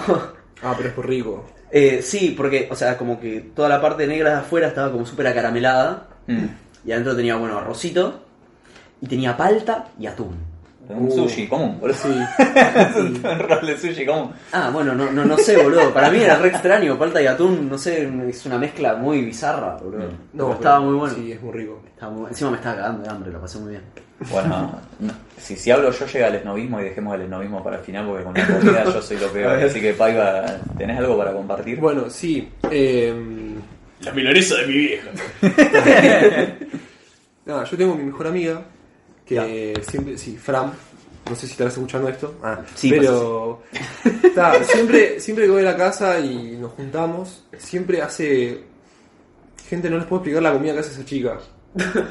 [0.63, 1.45] Ah, pero es muy rico.
[1.71, 5.05] eh, sí, porque, o sea, como que toda la parte negra de afuera estaba como
[5.05, 6.47] súper acaramelada, Mm.
[6.85, 8.21] Y adentro tenía, bueno, arrocito,
[9.01, 10.51] y tenía palta y atún.
[10.89, 11.11] Un Uh.
[11.13, 11.97] sushi común, boludo.
[11.97, 12.09] Sí.
[12.99, 14.33] un rol de sushi común.
[14.53, 15.95] Ah, bueno, no, no, no sé, boludo.
[15.95, 16.99] Para mí era re extraño.
[16.99, 20.01] Palta y atún, no sé, es una mezcla muy bizarra, boludo.
[20.09, 20.37] Mm.
[20.37, 21.15] No, pero estaba muy bueno.
[21.15, 21.81] Sí, es muy rico.
[21.95, 23.83] Estaba muy- Encima me estaba cagando de hambre, lo pasé muy bien.
[24.33, 27.83] Bueno, no, si, si hablo yo llega el esnovismo y dejemos el esnovismo para el
[27.85, 29.63] final porque con la comida yo soy lo peor.
[29.63, 30.45] Así que Paiva,
[30.77, 31.79] ¿tenés algo para compartir?
[31.79, 32.51] Bueno, sí.
[32.69, 33.50] Eh,
[34.03, 35.11] La milanesa de mi vieja.
[37.45, 38.65] nada, yo tengo mi mejor amiga
[39.27, 40.73] que siempre, sí, Fran.
[41.29, 42.35] No sé si estarás escuchando esto.
[42.43, 43.63] Ah, Sí, pero
[44.35, 48.65] ta, siempre, siempre que voy a la casa y nos juntamos, siempre hace.
[49.69, 51.39] Gente, no les puedo explicar la comida que hace esa chica.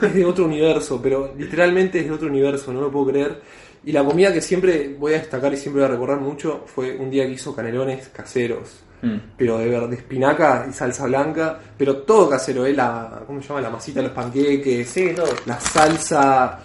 [0.02, 3.42] Es de otro universo, pero literalmente es de otro universo, no lo puedo creer.
[3.84, 6.96] Y la comida que siempre voy a destacar y siempre voy a recordar mucho fue
[6.96, 8.84] un día que hizo canelones caseros.
[9.02, 9.18] Mm.
[9.38, 12.74] Pero de verde espinaca y salsa blanca, pero todo casero, ¿eh?
[12.74, 13.62] La, ¿Cómo se llama?
[13.62, 15.28] La masita de los panqueques, Sí, todo.
[15.46, 16.60] la salsa.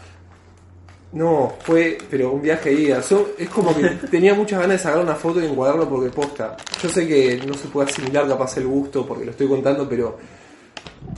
[1.12, 2.99] No, fue, pero un viaje de ida.
[3.39, 6.57] Es como que tenía muchas ganas de sacar una foto y encuadrarlo porque posta.
[6.82, 10.18] Yo sé que no se puede asimilar capaz el gusto porque lo estoy contando, pero.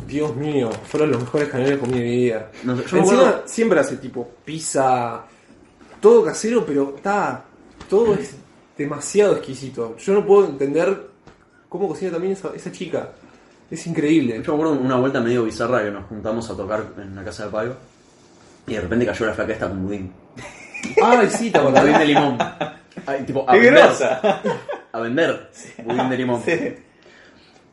[0.07, 2.51] Dios mío, fueron los mejores canelones que comí en mi vida.
[2.65, 5.25] No yo me Encima acuerdo- siempre hace tipo pizza,
[6.01, 7.45] todo casero, pero está.
[7.89, 8.35] Todo es
[8.77, 9.97] demasiado exquisito.
[9.99, 11.09] Yo no puedo entender
[11.69, 13.11] cómo cocina también esa, esa chica.
[13.71, 14.41] Es increíble.
[14.43, 17.25] Yo me acuerdo de una vuelta medio bizarra que nos juntamos a tocar en la
[17.25, 17.75] casa de Pago.
[18.67, 20.13] Y de repente cayó la flaca esta con budín.
[21.03, 21.83] Ay, sí, te acordás.
[21.83, 22.39] budín de limón.
[23.07, 23.85] Ay, tipo, a ¡Qué vender.
[23.85, 24.41] grosa!
[24.93, 25.51] A vender.
[25.85, 26.43] Budín de limón.
[26.45, 26.75] Sí.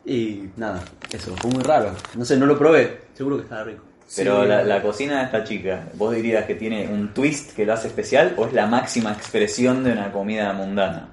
[0.06, 1.92] Y nada, eso, fue muy raro.
[2.16, 3.02] No sé, no lo probé.
[3.14, 3.84] Seguro que estaba rico.
[4.16, 4.50] Pero Sí.
[4.50, 7.88] la, la cocina de esta chica, ¿vos dirías que tiene un twist que lo hace
[7.88, 11.10] especial o es la máxima expresión de una comida mundana?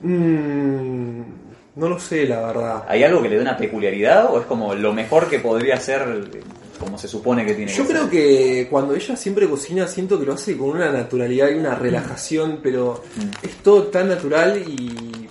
[0.00, 1.20] Mm,
[1.76, 2.84] no lo sé, la verdad.
[2.88, 6.02] ¿Hay algo que le dé una peculiaridad o es como lo mejor que podría ser
[6.78, 8.10] como se supone que tiene Yo que creo ser?
[8.10, 12.58] que cuando ella siempre cocina siento que lo hace con una naturalidad y una relajación,
[12.62, 13.46] pero Mm.
[13.46, 15.21] es todo tan natural y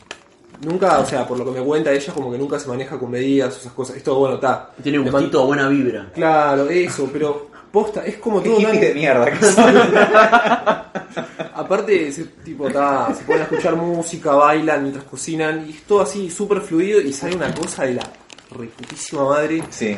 [0.61, 3.11] nunca, o sea, por lo que me cuenta ella, como que nunca se maneja con
[3.11, 3.97] medidas esas cosas.
[3.97, 4.71] Es todo bueno, está.
[4.81, 6.09] Tiene un Le man- gustito a buena vibra.
[6.13, 9.75] Claro, eso, pero posta, es como todo tan- de mierda que son.
[11.53, 16.01] Aparte, ese tipo ta, se ponen a escuchar música, bailan mientras cocinan y es todo
[16.01, 18.03] así súper fluido y sale una cosa de la
[18.51, 19.63] reputísima madre.
[19.69, 19.97] Sí.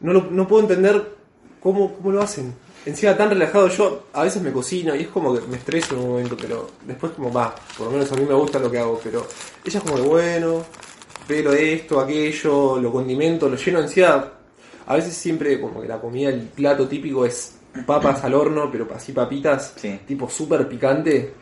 [0.00, 1.14] No, lo- no puedo entender
[1.60, 2.54] cómo, cómo lo hacen.
[2.86, 6.00] Encima tan relajado, yo a veces me cocino y es como que me estreso en
[6.02, 8.78] un momento, pero después como va, por lo menos a mí me gusta lo que
[8.78, 9.26] hago, pero
[9.64, 10.62] ella es como de bueno,
[11.26, 14.32] pelo esto, aquello, lo condimento, lo lleno encima.
[14.86, 17.54] A veces siempre como que la comida, el plato típico es
[17.86, 19.98] papas al horno, pero así papitas, Sí.
[20.06, 21.32] tipo súper picante.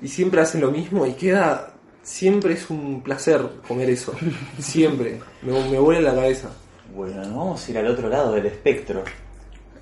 [0.00, 4.12] Y siempre hacen lo mismo y queda, siempre es un placer comer eso,
[4.60, 6.50] siempre, me, me vuela la cabeza.
[6.94, 9.02] Bueno, vamos a ir al otro lado del espectro.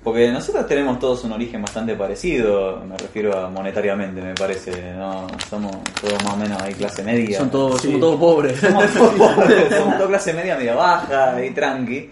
[0.03, 5.27] Porque nosotros tenemos todos un origen bastante parecido, me refiero a monetariamente, me parece, ¿no?
[5.47, 7.37] Somos todos más o menos ahí clase media.
[7.37, 7.87] Son todos, Sí.
[7.87, 8.59] somos todos pobres.
[8.59, 12.09] Somos todos pobres, somos todos clase media, media baja y tranqui.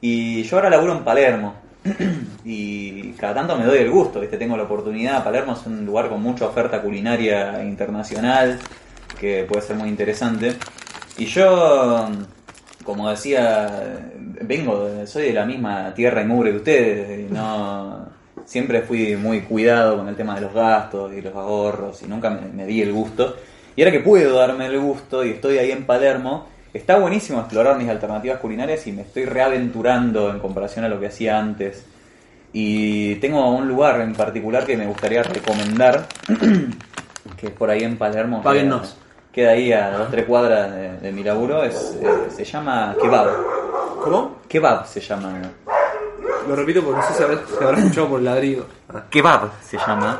[0.00, 1.54] Y yo ahora laburo en Palermo.
[2.44, 4.38] Y cada tanto me doy el gusto, ¿viste?
[4.38, 5.22] Tengo la oportunidad.
[5.22, 8.58] Palermo es un lugar con mucha oferta culinaria internacional
[9.20, 10.54] que puede ser muy interesante.
[11.18, 12.08] Y yo,
[12.84, 14.00] como decía,
[14.42, 17.20] vengo, soy de la misma tierra y mugre que ustedes.
[17.20, 18.06] Y no,
[18.44, 22.30] siempre fui muy cuidado con el tema de los gastos y los ahorros y nunca
[22.30, 23.36] me, me di el gusto.
[23.76, 27.78] Y ahora que puedo darme el gusto y estoy ahí en Palermo, está buenísimo explorar
[27.78, 31.84] mis alternativas culinarias y me estoy reaventurando en comparación a lo que hacía antes.
[32.52, 36.06] Y tengo un lugar en particular que me gustaría recomendar,
[37.36, 38.42] que es por ahí en Palermo.
[38.42, 38.96] Páguennos.
[39.38, 41.62] Queda, ahí a dos tres cuadras de, de mi laburo.
[41.62, 43.28] Es, eh, se llama Kebab.
[44.02, 44.38] ¿Cómo?
[44.48, 45.40] Kebab se llama.
[46.48, 48.66] Lo repito porque no sé si habrás, si escuchado por el ladrido.
[49.08, 50.18] Kebab se llama.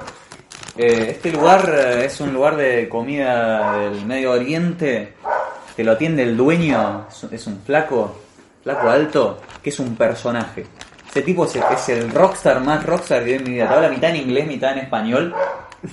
[0.76, 5.14] Eh, este lugar eh, es un lugar de comida del Medio Oriente.
[5.74, 7.06] Te lo atiende el dueño.
[7.32, 8.20] es un- flaco,
[8.62, 10.64] flaco alto, que es un personaje.
[11.10, 13.66] Ese tipo es el, es el rockstar más rockstar que vi en mi vida.
[13.66, 15.34] Te habla mitad en inglés, mitad en español.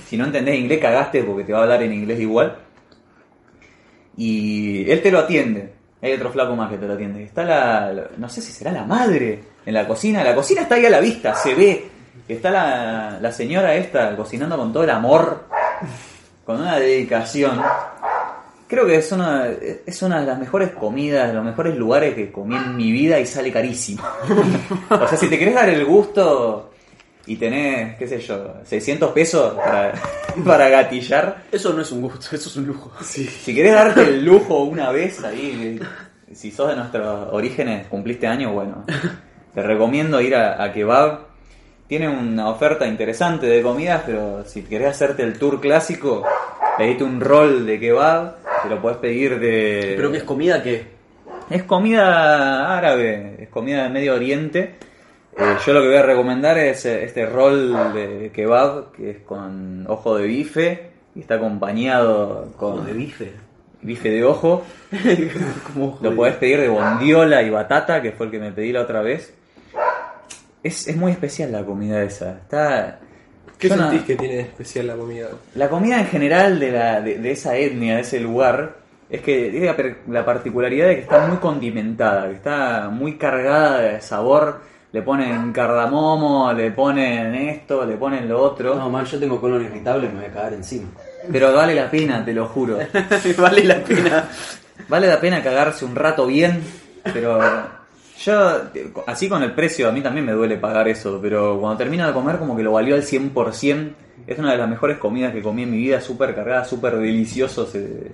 [0.06, 2.56] Si no entendés inglés, cagaste porque te va a hablar en inglés igual.
[4.16, 5.72] Y él te lo atiende.
[6.02, 7.24] Hay otro flaco más que te lo atiende.
[7.24, 10.22] Está la, no sé si será la madre en la cocina.
[10.22, 11.88] La cocina está ahí a la vista, se ve.
[12.28, 15.44] Está la, la señora esta cocinando con todo el amor,
[16.44, 17.60] con una dedicación.
[18.68, 22.32] Creo que es una, es una de las mejores comidas, de los mejores lugares que
[22.32, 24.02] comí en mi vida y sale carísimo.
[24.90, 26.70] o sea, si te querés dar el gusto
[27.26, 29.92] y tenés, qué sé yo, 600 pesos para,
[30.44, 32.92] para gatillar, Eso no es un gusto, eso es un lujo.
[33.02, 35.80] si querés darte el lujo una vez ahí,
[36.32, 38.84] si sos de nuestros orígenes, cumpliste años, bueno,
[39.54, 41.26] te recomiendo ir a, a Kebab.
[41.88, 46.24] Tiene una oferta interesante de comidas, pero si querés hacerte el tour clásico,
[46.76, 49.94] pedite un rol de kebab, te lo podés pedir de...
[49.96, 50.84] Pero que es comida que
[51.48, 54.74] Es comida árabe, es comida de Medio Oriente.
[55.38, 59.18] Eh, yo lo que voy a recomendar es eh, este rol de kebab que es
[59.18, 63.32] con ojo de bife y está acompañado con de bife.
[63.82, 64.64] bife de ojo.
[66.00, 69.02] Lo podés pedir de bondiola y batata, que fue el que me pedí la otra
[69.02, 69.34] vez.
[70.62, 72.30] Es, es muy especial la comida esa.
[72.32, 72.98] Está.
[73.58, 75.28] ¿Qué yo no- sentís que tiene de especial la comida?
[75.54, 78.76] La comida en general de, la, de, de esa etnia, de ese lugar,
[79.08, 84.00] es que tiene la particularidad de que está muy condimentada, que está muy cargada de
[84.00, 84.60] sabor.
[84.96, 88.74] Le ponen cardamomo, le ponen esto, le ponen lo otro.
[88.76, 90.88] No, mal, yo tengo colon irritable y me voy a cagar encima.
[91.30, 92.78] Pero vale la pena, te lo juro.
[93.36, 94.26] vale la pena.
[94.88, 96.62] Vale la pena cagarse un rato bien,
[97.12, 97.38] pero
[98.20, 98.60] yo,
[99.06, 102.14] así con el precio, a mí también me duele pagar eso, pero cuando termino de
[102.14, 103.92] comer como que lo valió al 100%.
[104.26, 107.66] Es una de las mejores comidas que comí en mi vida, súper cargada, súper delicioso.
[107.66, 108.12] se-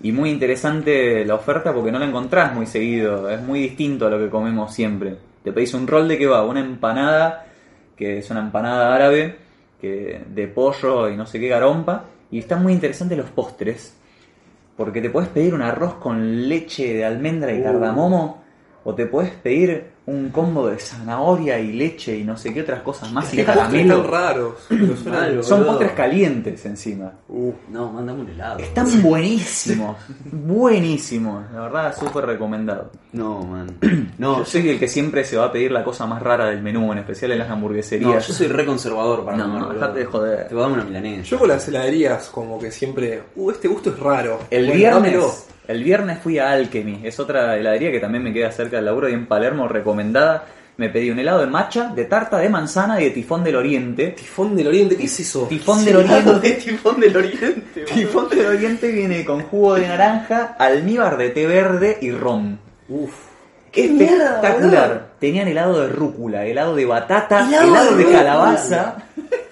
[0.00, 4.10] Y muy interesante la oferta porque no la encontrás muy seguido, es muy distinto a
[4.10, 5.16] lo que comemos siempre.
[5.42, 7.46] Te pedís un rol de kebab, una empanada,
[7.96, 9.36] que es una empanada árabe,
[9.80, 13.96] que de pollo y no sé qué garompa, y están muy interesantes los postres.
[14.76, 18.42] Porque te puedes pedir un arroz con leche de almendra y cardamomo,
[18.84, 22.82] o te puedes pedir un combo de zanahoria y leche y no sé qué otras
[22.82, 24.02] cosas más y caramelo.
[24.02, 24.54] raros.
[25.06, 25.42] Malo.
[25.42, 25.66] Son boludo.
[25.72, 27.12] postres calientes encima.
[27.28, 28.58] Uh, No, mándame un helado.
[28.58, 29.96] Están buenísimos,
[30.32, 31.44] buenísimos.
[31.54, 32.90] La verdad, súper recomendado.
[33.12, 33.76] No, man.
[34.18, 36.60] No, Yo soy el que siempre se va a pedir la cosa más rara del
[36.62, 38.26] menú, en especial en las no, hamburgueserías.
[38.26, 39.74] yo soy re conservador para No, comer, boludo.
[39.80, 40.48] dejate de joder.
[40.48, 41.22] Te voy a dar una milanesa.
[41.22, 43.22] yo con las heladerías como que siempre...
[43.36, 44.40] Uh, este gusto es raro.
[44.50, 45.32] El Bueno, viernes, dámelo.
[45.68, 49.08] El viernes fui a Alchemy, es otra heladería que también me queda cerca del laburo
[49.08, 50.46] y en Palermo, recomendada.
[50.76, 54.14] Me pedí un helado de matcha, de tarta de manzana y de tifón del oriente.
[54.16, 55.46] Tifón del Oriente, ¿qué es eso?
[55.46, 56.32] Tifón del oriente.
[56.42, 57.84] de tifón del oriente.
[57.92, 62.58] Tifón del oriente viene con jugo de naranja, almíbar de té verde y ron.
[62.88, 63.12] Uf.
[63.70, 65.10] ¡Qué Espectacular.
[65.20, 68.96] Tenían helado de rúcula, helado de batata, Helado helado, de calabaza,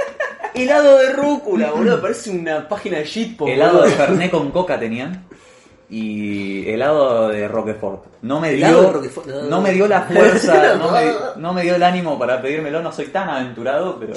[0.54, 2.00] Helado de rúcula, boludo.
[2.00, 3.52] Parece una página de shitpost.
[3.52, 5.28] helado de fernet con coca tenían
[5.91, 8.05] y helado de Roquefort.
[8.22, 9.43] No me Helado de dio, Roquefort, no.
[9.43, 11.03] no me dio la fuerza, no me,
[11.36, 12.82] no me dio el ánimo para pedírmelo.
[12.82, 14.12] No soy tan aventurado, pero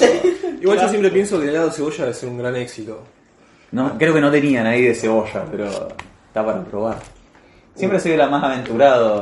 [0.61, 3.01] Igual yo siempre pienso que el helado de cebolla debe ser un gran éxito.
[3.72, 6.97] no, creo que no tenían ahí de cebolla, pero está para probar.
[7.76, 9.22] Siempre soy la más aventurado.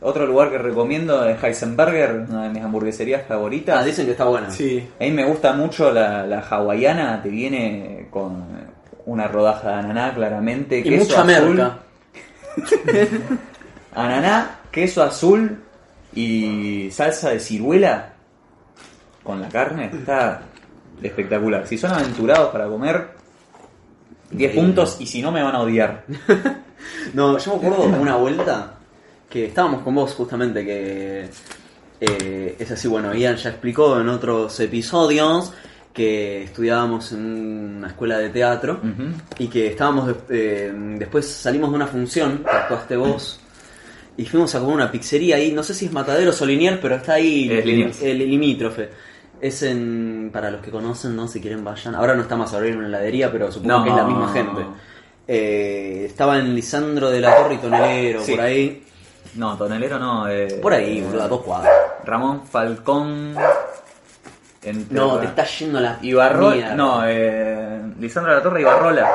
[0.00, 3.78] Otro lugar que recomiendo es Heisenberger, una de mis hamburgueserías favoritas.
[3.80, 4.48] Ah, dicen que está buena.
[4.50, 4.86] Sí.
[5.00, 8.44] A mí me gusta mucho la, la hawaiana, te viene con
[9.08, 11.78] una rodaja de ananá claramente, Y queso mucha azul, merca.
[13.94, 15.62] ananá, queso azul
[16.14, 18.12] y salsa de ciruela
[19.22, 20.42] con la carne, está
[21.02, 21.66] espectacular.
[21.66, 23.08] Si son aventurados para comer,
[24.30, 24.60] 10 Increíble.
[24.60, 26.04] puntos y si no me van a odiar.
[27.12, 28.74] No, yo me acuerdo una vuelta
[29.28, 31.28] que estábamos con vos justamente, que
[32.00, 35.52] eh, es así, bueno, Ian ya explicó en otros episodios
[35.98, 38.80] que estudiábamos en una escuela de teatro
[39.38, 43.40] y que estábamos, eh, después salimos de una función, que actuaste vos,
[44.16, 46.94] y fuimos a comer una pizzería ahí, no sé si es Mataderos o Liniers, pero
[46.94, 48.88] está ahí Es el, el limítrofe.
[49.40, 51.26] Es en, para los que conocen, ¿no?
[51.28, 51.94] Si quieren vayan.
[51.94, 53.84] Ahora no está más en una heladería, pero supongo No.
[53.84, 54.62] que es la misma gente.
[55.26, 58.32] Eh, estaba en Lisandro de la Torre y Tonelero, Sí.
[58.32, 58.82] por ahí.
[59.34, 60.28] No, tonelero no.
[60.28, 61.72] eh, Por ahí, boludo, a dos cuadras.
[62.04, 63.34] Ramón Falcón.
[64.70, 66.74] Entre No, te está yendo la Ibarrola.
[66.74, 69.08] No, eh, Lisandro la Torre y Barrola.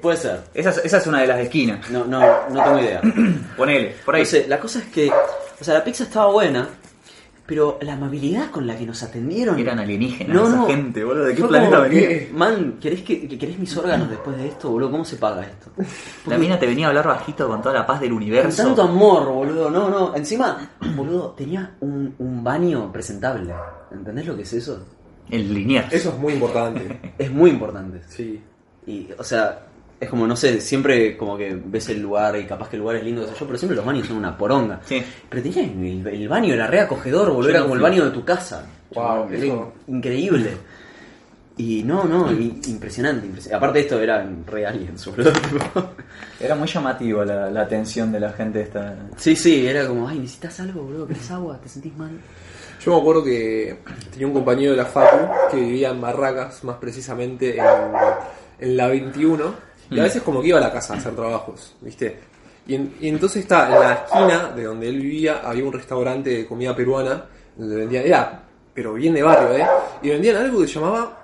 [0.00, 0.40] Puede ser.
[0.54, 1.88] Esa, es- esa es una de las esquinas.
[1.90, 3.00] No, no, no tengo idea.
[3.56, 4.22] Ponele, por ahí.
[4.22, 6.68] No sé, la cosa es que, o sea, la pizza estaba buena,
[7.48, 9.58] pero la amabilidad con la que nos atendieron.
[9.58, 10.66] Eran alienígenas No, esa no.
[10.66, 11.24] gente, boludo.
[11.24, 12.08] ¿De qué planeta venía?
[12.34, 14.90] Man, ¿querés, que, que- ¿querés mis órganos después de esto, boludo?
[14.90, 15.70] ¿Cómo se paga esto?
[16.26, 18.62] La mina te venía a hablar bajito con toda la paz del Con universo.
[18.64, 19.70] tanto amor, boludo.
[19.70, 20.14] No, no.
[20.14, 23.54] Encima, boludo, tenía un, un baño presentable.
[23.90, 24.84] ¿Entendés lo que es eso?
[25.30, 25.90] El Liniers.
[25.90, 27.00] Eso es muy importante.
[27.18, 28.02] Es muy importante.
[28.08, 28.42] Sí.
[28.86, 29.67] Y, o sea,
[30.00, 32.96] es como, no sé, siempre como que ves el lugar y capaz que el lugar
[32.96, 34.80] es lindo, qué sé yo, pero siempre los baños son una poronga.
[34.84, 35.02] Sí.
[35.28, 38.24] Pero tenía el, el baño, era re acogedor, era no como el baño de tu
[38.24, 38.64] casa.
[38.94, 40.50] Wow, Era eso- increíble.
[41.56, 43.54] Y no, no, impresionante, impresionante.
[43.54, 45.32] Aparte de esto eran re aliens, boludo.
[45.32, 45.90] tipo.
[46.38, 48.94] Era muy llamativo la, la atención de la gente esta.
[49.16, 51.58] sí, sí, era como, ay, necesitas algo, boludo, ¿querés agua?
[51.60, 52.10] ¿Te sentís mal?
[52.84, 53.80] Yo me acuerdo que
[54.12, 57.64] tenía un compañero de la Facu que vivía en Barracas, más precisamente en,
[58.60, 59.52] en la 21,
[59.90, 62.18] y a veces como que iba a la casa a hacer trabajos, ¿viste?
[62.66, 66.30] Y, en- y entonces está en la esquina de donde él vivía, había un restaurante
[66.30, 67.24] de comida peruana,
[67.56, 68.42] donde vendían, era,
[68.74, 69.66] pero bien de barrio, ¿eh?
[70.02, 71.16] Y vendían algo que se llamaba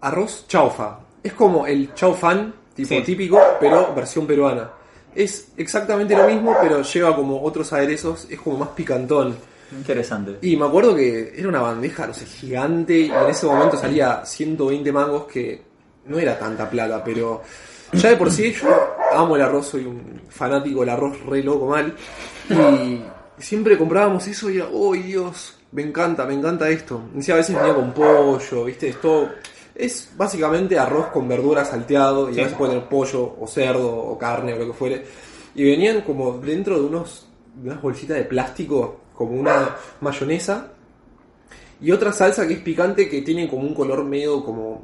[0.00, 0.98] arroz chaufa.
[1.22, 3.02] Es como el chaufán, tipo Sí.
[3.02, 4.70] típico, pero versión peruana.
[5.14, 9.36] Es exactamente lo mismo, pero lleva como otros aderezos, es como más picantón.
[9.72, 10.38] Interesante.
[10.42, 14.24] Y me acuerdo que era una bandeja, no sé, gigante, y en ese momento salía
[14.24, 15.62] 120 mangos, que
[16.06, 17.42] no era tanta plata, pero
[17.92, 18.68] ya de por sí yo
[19.12, 21.94] amo el arroz, soy un fanático del arroz re loco mal,
[22.50, 23.02] y
[23.38, 27.02] siempre comprábamos eso y era, oh Dios, me encanta, me encanta esto.
[27.14, 29.28] Y a veces venía con pollo, viste, es todo...
[29.74, 32.40] Es básicamente arroz con verdura salteado, y Sí.
[32.40, 35.04] a veces puede tener pollo, o cerdo, o carne, o lo que fuere.
[35.54, 40.72] Y venían como dentro de unos de unas bolsitas de plástico, como una mayonesa,
[41.80, 44.82] y otra salsa que es picante que tiene como un color medio como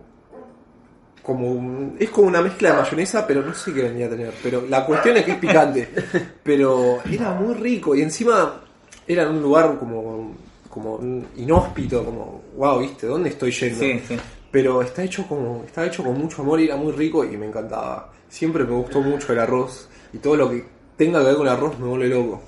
[1.24, 4.32] como un- es como una mezcla de mayonesa, pero no sé qué venía a tener.
[4.42, 5.88] Pero la cuestión es que es picante.
[6.44, 8.60] pero era muy rico y encima
[9.08, 10.36] era en un lugar como
[10.68, 10.98] como
[11.36, 13.78] inhóspito, como wow, viste, ¿dónde estoy yendo?
[13.80, 14.16] Sí, sí.
[14.50, 17.46] Pero está hecho como está hecho con mucho amor y era muy rico y me
[17.46, 18.12] encantaba.
[18.28, 20.64] Siempre me gustó mucho el arroz y todo lo que
[20.96, 22.42] tenga que ver con el arroz me vuelve loco.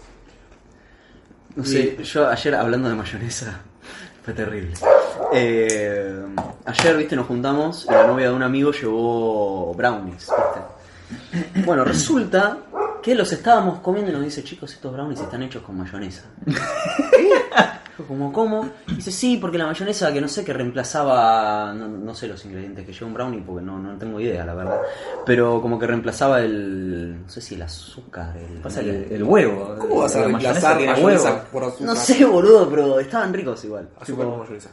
[1.54, 3.60] No sé, yo ayer hablando de mayonesa,
[4.24, 4.74] fue terrible.
[5.32, 6.24] Eh,
[6.64, 11.64] ayer, viste, nos juntamos y la novia de un amigo llevó brownies, viste.
[11.64, 12.58] Bueno, resulta
[13.02, 16.22] que los estábamos comiendo y nos dice, chicos, estos brownies están hechos con mayonesa.
[17.98, 18.68] Yo como, ¿cómo?
[18.88, 22.84] Dice, sí, porque la mayonesa que no sé, que reemplazaba, no, no sé los ingredientes
[22.84, 24.80] que lleva un brownie, porque no, no tengo idea, la verdad.
[25.24, 28.58] Pero como que reemplazaba el, no sé si el azúcar, el...
[28.60, 29.76] Pasa el, el huevo.
[29.78, 31.40] ¿Cómo vas a La reemplazar mayonesa huevo.
[31.52, 31.86] por azúcar?
[31.86, 33.88] No sé, boludo, pero estaban ricos igual.
[33.98, 34.70] Azúcar Tipo, con mayonesa.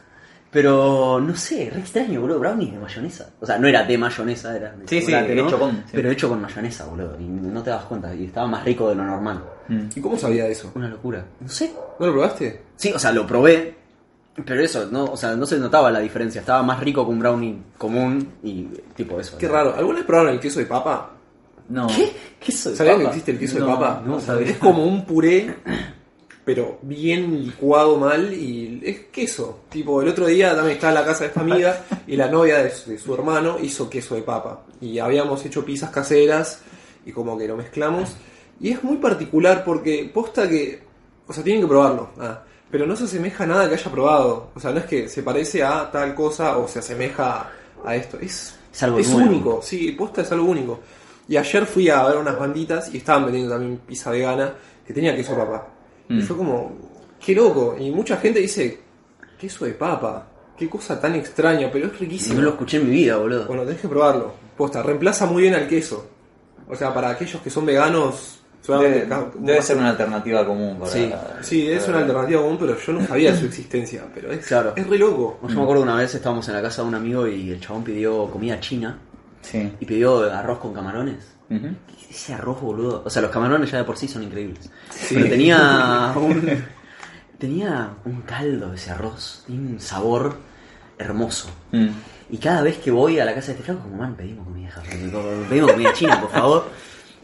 [0.54, 3.28] Pero no sé, re extraño, boludo, brownies de mayonesa.
[3.40, 5.82] O sea, no era de mayonesa, era de Sí, sí, hecho con, sí.
[5.92, 7.16] Pero hecho con mayonesa, boludo.
[7.20, 8.14] Y no te das cuenta.
[8.14, 9.42] Y estaba más rico de lo normal.
[9.66, 9.80] Mm.
[9.96, 10.70] ¿Y cómo sabía eso?
[10.76, 11.24] Una locura.
[11.40, 11.72] No sé.
[11.98, 12.60] ¿No lo probaste?
[12.76, 13.74] Sí, o sea, lo probé.
[14.44, 16.40] Pero eso, no, o sea, no se notaba la diferencia.
[16.40, 19.36] Estaba más rico que un brownie común y tipo eso.
[19.38, 19.54] Qué ¿no?
[19.54, 19.74] raro.
[19.76, 21.10] ¿Alguna vez probaron el queso de papa?
[21.68, 21.88] No.
[21.88, 22.12] ¿Qué?
[22.38, 23.10] ¿Qué es eso de ¿Sabían que papa?
[23.16, 24.02] existe el queso No, de papa?
[24.06, 24.50] no sabía.
[24.50, 25.56] Es como un puré,
[26.44, 29.60] pero bien licuado mal y es queso.
[29.70, 32.62] Tipo, el otro día también estaba en la casa de esta amiga y la novia
[32.62, 34.64] de su, de su hermano hizo queso de papa.
[34.80, 36.60] Y habíamos hecho pizzas caseras
[37.06, 38.16] y como que lo mezclamos.
[38.60, 40.82] Y es muy particular porque posta que...
[41.26, 42.10] O sea, tienen que probarlo.
[42.18, 44.50] ah, pero no se asemeja a nada que haya probado.
[44.54, 47.50] O sea, no es que se parece a tal cosa o se asemeja
[47.84, 48.18] a esto.
[48.20, 50.80] Es, Es algo es único, sí, posta es algo único.
[51.28, 54.52] Y ayer fui a ver unas banditas y estaban vendiendo también pizza vegana
[54.84, 55.68] que tenía queso de papa.
[56.08, 56.20] Y Mm.
[56.22, 56.72] fue como,
[57.24, 57.76] qué loco.
[57.78, 58.80] Y mucha gente dice,
[59.38, 60.26] queso de papa,
[60.56, 62.36] qué cosa tan extraña, pero es Si riquísimo.
[62.36, 63.46] no lo escuché en mi vida, boludo.
[63.46, 64.32] Bueno, tenés que probarlo.
[64.56, 66.08] Posta, reemplaza muy bien al queso.
[66.68, 70.90] O sea, para aquellos que son veganos, Debe, acá- debe ser una alternativa común para.
[70.90, 71.12] Sí.
[71.42, 74.04] Sí, es una alternativa común, pero yo no sabía de su existencia.
[74.14, 74.72] Pero es, Claro.
[74.74, 75.38] es re loco.
[75.46, 77.84] Yo me acuerdo una vez estábamos en la casa de un amigo y el chabón
[77.84, 78.98] pidió comida china
[79.42, 79.70] Sí.
[79.78, 81.34] y pidió arroz con camarones.
[82.14, 83.02] Ese arroz, boludo.
[83.04, 84.70] O sea, los camarones ya de por sí son increíbles.
[85.08, 86.64] Pero tenía un.
[87.38, 89.42] Tenía un caldo ese arroz.
[89.46, 90.36] Tiene un sabor
[90.96, 91.48] hermoso.
[91.72, 91.88] Mm.
[92.30, 94.70] Y cada vez que voy a la casa de este flaco, como, man, pedimos comida
[94.70, 96.68] japonesa, pedimos comida china, por favor.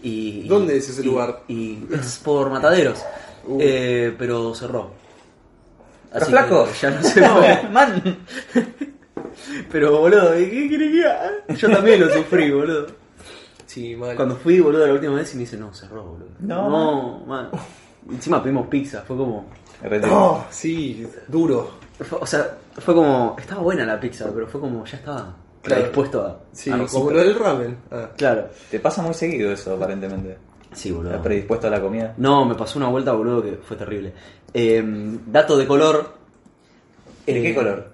[0.02, 1.42] Y, ¿Dónde es ese y- lugar?
[1.46, 2.98] Y es por Mataderos.
[3.46, 3.58] Uh.
[3.60, 4.90] Eh, pero cerró.
[6.12, 6.68] ¿Pero Así flaco?
[6.80, 7.68] ya no se puede.
[7.72, 8.16] Man.
[9.70, 11.32] Pero boludo, ¿qué quiere que haga?
[11.56, 12.88] Yo también lo sufrí, boludo.
[13.70, 14.16] Sí, mal.
[14.16, 16.30] Cuando fui, boludo, la última vez y me dice, no, cerró, boludo.
[16.40, 16.68] No.
[16.68, 17.50] no man.
[18.10, 19.46] Encima pedimos pizza, fue como.
[20.10, 21.70] Oh, sí, duro.
[22.00, 23.36] fue- o sea, fue como.
[23.38, 25.82] Estaba buena la pizza, pero fue como, ya estaba Claro.
[25.82, 26.40] predispuesto a.
[26.50, 27.76] Sí, a como lo del ramen.
[27.92, 28.10] Ah.
[28.16, 28.48] Claro.
[28.68, 30.36] Te pasa muy seguido eso, aparentemente.
[30.72, 31.10] Sí, boludo.
[31.10, 32.14] Estás predispuesto a la comida.
[32.16, 34.12] No, me pasó una vuelta, boludo, que fue terrible.
[34.52, 34.82] Eh,
[35.26, 36.12] dato de color.
[37.24, 37.92] ¿De eh, qué color?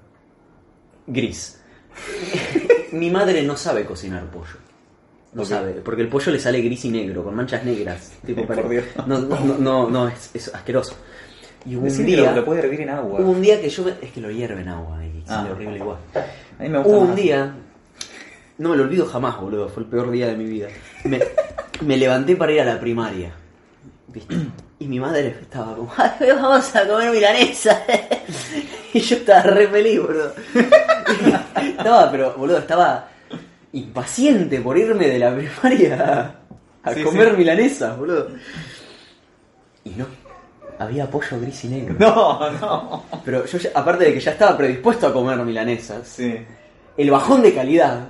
[1.07, 1.61] Gris.
[2.93, 4.66] Mi madre no sabe cocinar pollo.
[5.33, 8.13] No sabe, porque el pollo le sale gris y negro, con manchas negras.
[8.27, 8.85] Tipo, Por para- Dios.
[9.07, 10.95] No, no, no, no, no, es, es asqueroso.
[11.67, 12.31] Y hubo un que día.
[12.31, 13.21] lo, lo puede hervir en agua.
[13.21, 15.39] Hubo un día que yo me- Es que lo hierve en agua y Ah.
[15.39, 15.99] sale horrible igual.
[16.15, 17.55] A mí me gusta Hubo un día.
[18.59, 19.69] No me lo olvido jamás, boludo.
[19.69, 20.69] Fue el peor día de mi vida.
[21.05, 21.21] Me,
[21.83, 23.33] me levanté para ir a la primaria.
[24.09, 24.35] ¿viste?
[24.79, 27.83] Y mi madre estaba como, "Ay, vamos a comer milanesa.
[28.95, 30.33] y yo estaba re feliz, boludo.
[31.57, 33.09] estaba, pero, boludo, estaba
[33.79, 36.39] impaciente por irme de la primaria
[36.85, 37.37] a, a Sí, comer sí.
[37.37, 38.29] milanesas, boludo.
[39.85, 40.07] Y no,
[40.79, 41.95] había pollo gris y negro.
[41.99, 43.05] No, no.
[43.25, 46.35] Pero yo, ya- aparte de que ya estaba predispuesto a comer milanesas, Sí.
[46.97, 48.09] el bajón de calidad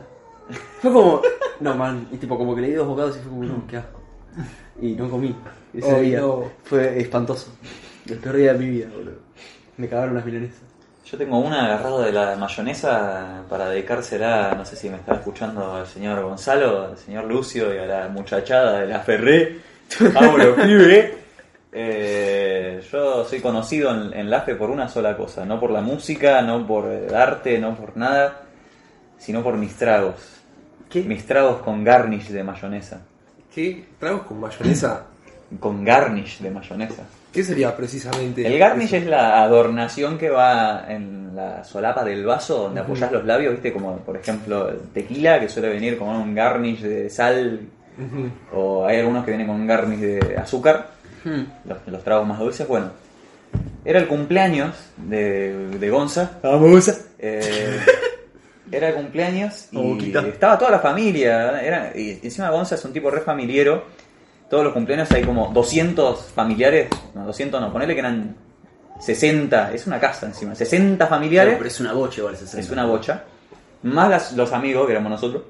[0.80, 1.20] fue como,
[1.60, 3.76] no man, y tipo como que le di dos bocados y fue como, no, qué
[3.78, 4.00] asco.
[4.80, 5.34] Y no comí
[5.74, 6.20] ese día.
[6.20, 6.44] no.
[6.64, 7.48] Fue espantoso.
[8.06, 9.18] El peor día de mi vida, boludo.
[9.78, 10.60] Me cagaron las milanesas.
[11.08, 15.74] Yo tengo una agarrada de la mayonesa para dedicársela, no sé si me está escuchando
[15.74, 19.60] al señor Gonzalo, al señor Lucio y a la muchachada de la Ferré.
[20.12, 21.12] Vamos los pibes.
[21.70, 25.80] Eh, yo soy conocido en, en la FE por una sola cosa, no por la
[25.80, 28.42] música, no por el arte, no por nada,
[29.16, 30.40] sino por mis tragos.
[30.90, 31.02] ¿Qué?
[31.02, 33.02] Mis tragos con garnish de mayonesa.
[33.54, 35.06] ¿Qué tragos con mayonesa?
[35.60, 37.04] Con garnish de mayonesa.
[37.32, 38.46] ¿Qué sería precisamente?
[38.46, 38.96] El garnish eso?
[38.96, 43.72] es la adornación que va en la solapa del vaso donde apoyas los labios, ¿viste?
[43.72, 47.60] Como por ejemplo el tequila que suele venir con un garnish de sal
[48.52, 50.88] o hay algunos que vienen con un garnish de azúcar,
[51.24, 52.66] los, los tragos más dulces.
[52.66, 52.90] Bueno,
[53.84, 56.38] era el cumpleaños de, de Gonza.
[56.42, 56.88] Vamos.
[57.18, 57.80] Eh,
[58.70, 61.60] era el cumpleaños y estaba toda la familia.
[61.60, 63.84] Era, y encima Gonza es un tipo re familiero.
[64.48, 66.88] Todos los cumpleaños hay como 200 familiares.
[67.14, 68.36] No, 200 no, ponele que eran
[69.00, 69.72] 60.
[69.72, 70.54] Es una casa encima.
[70.54, 71.54] 60 familiares.
[71.56, 72.60] Pero es una boche igual, 60.
[72.60, 73.24] Es una bocha.
[73.82, 75.42] Más las- los amigos, que éramos nosotros.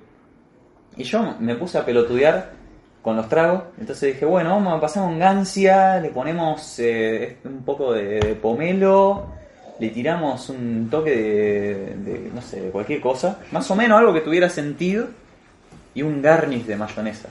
[0.97, 2.53] Y yo me puse a pelotudear
[3.03, 3.64] con los tragos.
[3.78, 8.34] Entonces dije, bueno, vamos a pasar un gancia, le ponemos eh, un poco de, de
[8.34, 9.26] pomelo,
[9.78, 13.38] le tiramos un toque de, de, no sé, de cualquier cosa.
[13.53, 15.07] Más o menos algo que tuviera sentido.
[15.94, 17.28] Y un garnish de mayonesa.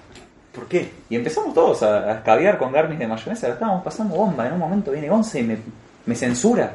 [0.55, 0.89] ¿Por qué?
[1.09, 4.47] Y empezamos todos a, a escabear con garnis de mayonesa, la estábamos pasando bomba.
[4.47, 5.57] En un momento viene Gonza y me,
[6.05, 6.73] me censura.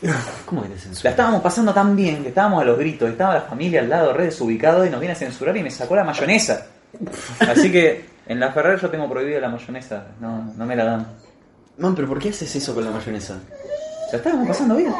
[0.46, 1.10] ¿Cómo que te La censura?
[1.10, 4.24] estábamos pasando tan bien que estábamos a los gritos, estaba la familia al lado, re
[4.26, 6.66] desubicado, y nos viene a censurar y me sacó la mayonesa.
[7.40, 11.06] Así que en la Ferrer yo tengo prohibida la mayonesa, no, no me la dan.
[11.78, 13.34] Man, pero ¿por qué haces eso con la mayonesa?
[14.12, 14.94] La estábamos pasando bien.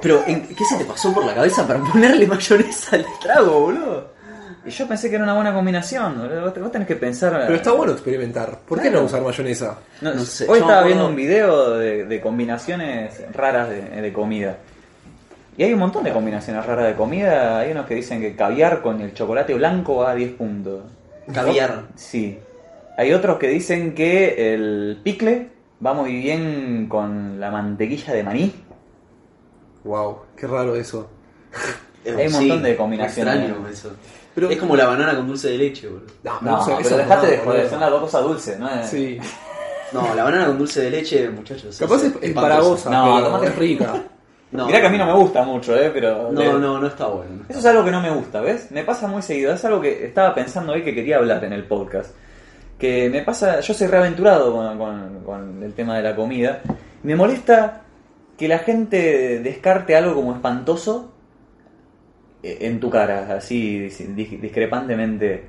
[0.00, 4.10] Pero, ¿en- ¿qué se te pasó por la cabeza para ponerle mayonesa al trago, boludo?
[4.64, 6.52] Y yo pensé que era una buena combinación, boludo.
[6.60, 7.32] vos, tenés que pensar...
[7.46, 8.58] Pero está bueno experimentar.
[8.60, 9.00] ¿Por qué Claro.
[9.00, 9.78] no usar mayonesa?
[10.00, 13.68] No, No sé, hoy yo me estaba acuerdo- viendo un video de, de combinaciones raras
[13.70, 14.58] de, de comida.
[15.56, 17.58] Y hay un montón de combinaciones raras de comida.
[17.58, 20.82] Hay unos que dicen que caviar con el chocolate blanco va a 10 puntos.
[21.34, 21.82] Caviar.
[21.96, 22.38] Sí.
[22.96, 25.48] Hay otros que dicen que el picle
[25.84, 28.54] va muy bien con la mantequilla de maní.
[29.84, 31.10] Wow, qué raro eso.
[32.06, 33.34] Hay un montón de combinaciones.
[33.34, 33.90] Extraño eso.
[34.34, 36.06] Pero- es como la banana con dulce de leche, boludo.
[36.24, 38.68] No, No, pero eso dejate no, de joder, son las dos cosas dulces, ¿no?
[38.70, 39.18] es- Sí.
[39.92, 41.76] No, la banana con dulce de leche, muchachos.
[41.78, 43.92] Capaz es, es paragosa, No, pero tomate- es rica.
[44.52, 45.90] No, Mirá que a mí no me gusta mucho, ¿eh?
[45.94, 46.30] Pero...
[46.30, 47.30] No, no, no está bueno.
[47.36, 48.70] no está Eso es algo que no me gusta, ¿ves?
[48.70, 49.50] Me pasa muy seguido.
[49.54, 52.10] Es algo que estaba pensando hoy que quería hablar en el podcast.
[52.78, 56.60] Que me pasa, yo soy reaventurado con, con- con el tema de la comida.
[57.02, 57.80] Me molesta
[58.36, 61.11] que la gente descarte algo como espantoso
[62.42, 65.44] en tu cara, así dis- discrepantemente.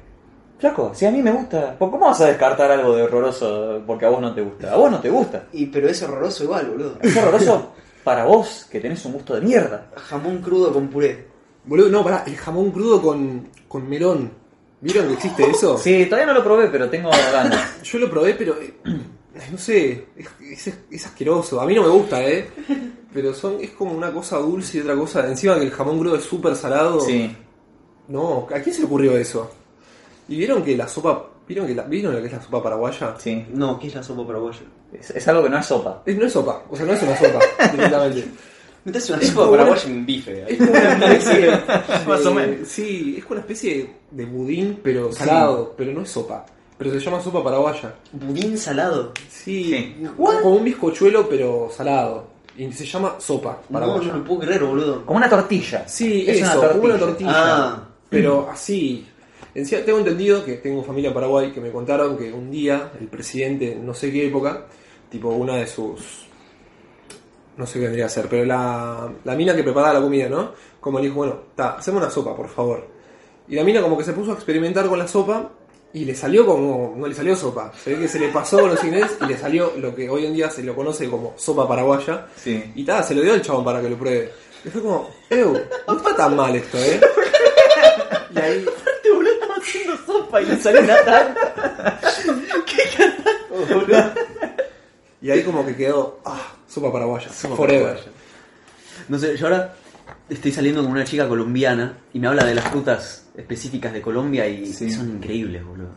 [0.60, 4.06] Flaco, si a mí me gusta, ¿por ¿cómo vas a descartar algo de horroroso porque
[4.06, 4.72] a vos no te gusta?
[4.74, 5.46] A vos no te gusta.
[5.52, 6.98] Y pero es horroroso igual, boludo.
[7.02, 7.74] Es horroroso
[8.04, 9.88] para vos, que tenés un gusto de mierda.
[9.96, 11.26] Jamón crudo con puré.
[11.66, 14.32] Boludo, no, pará, el jamón crudo con, con melón.
[14.82, 15.78] ¿Vieron que existe eso?
[15.78, 17.82] Sí, todavía no lo probé, pero tengo ganas.
[17.84, 18.74] Yo lo probé, pero eh,
[19.52, 21.60] no sé, es, es- es asqueroso.
[21.60, 22.48] A mí no me gusta, ¿eh?
[23.14, 25.28] Pero son es como una cosa dulce y otra cosa.
[25.28, 27.00] Encima que el jamón crudo es súper salado.
[27.02, 27.36] Sí.
[28.08, 29.50] No, ¿a quién se le ocurrió eso?
[30.28, 31.30] ¿Y vieron que la sopa...
[31.48, 33.16] ¿Vieron, que la, ¿vieron lo que es la sopa paraguaya?
[33.20, 34.62] Sí, No, ¿qué es la sopa paraguaya?
[34.94, 36.02] es, es algo que no es sopa.
[36.06, 37.40] Es- no es sopa, o sea, no es una sopa,
[37.72, 38.26] directamente.
[38.86, 40.46] Metes una Es sopa como paraguaya en bife.
[40.48, 41.52] Es como una especie de,
[42.08, 42.68] Más o menos.
[42.68, 46.46] Sí, es como una especie de budín, pero salado, pero no es sopa.
[46.78, 47.94] Pero se llama sopa paraguaya.
[48.12, 49.12] Budín salado.
[49.30, 50.08] Sí, Sí.
[50.18, 52.28] como un bizcochuelo, pero salado.
[52.58, 54.12] Y se llama sopa No, paraguaya.
[54.12, 55.06] no lo puedo creer, boludo.
[55.06, 55.88] Como una tortilla.
[55.88, 57.32] Sí, es eso, como una tortilla.
[57.34, 57.88] Ah.
[58.10, 59.08] Pero así.
[59.56, 63.08] Encima, tengo entendido que tengo familia en Paraguay que me contaron que un día el
[63.08, 64.66] presidente, no sé qué época,
[65.10, 66.26] tipo una de sus.
[67.56, 70.54] No sé qué vendría a ser, pero la, la mina que preparaba la comida, ¿no?
[70.80, 72.88] Como le dijo, bueno, ta, hacemos una sopa, por favor.
[73.48, 75.52] Y la mina como que se puso a experimentar con la sopa
[75.94, 76.96] y le salió como.
[76.98, 77.72] No le salió sopa.
[77.84, 80.34] Se ve que se le pasó los ingredientes y le salió lo que hoy en
[80.34, 82.28] día se lo conoce como sopa paraguaya.
[82.36, 82.72] Sí.
[82.76, 84.32] Y tal, se lo dio al chabón para que lo pruebe.
[84.66, 85.54] Y fue como, Ew,
[85.88, 87.00] no está tan mal esto, ¿eh?
[88.34, 88.66] Y ahí,
[88.96, 91.36] Este boludo estaba haciendo sopa y le salió nata.
[92.66, 93.94] ¿Qué carajo,
[95.22, 97.84] y ahí como que quedó, ah, sopa paraguaya, Sopa forever.
[97.94, 98.12] paraguaya.
[99.08, 99.74] No sé, yo ahora
[100.30, 104.48] estoy saliendo con una chica colombiana y me habla de las frutas específicas de Colombia
[104.48, 104.90] y Sí.
[104.92, 105.90] son increíbles, boludo.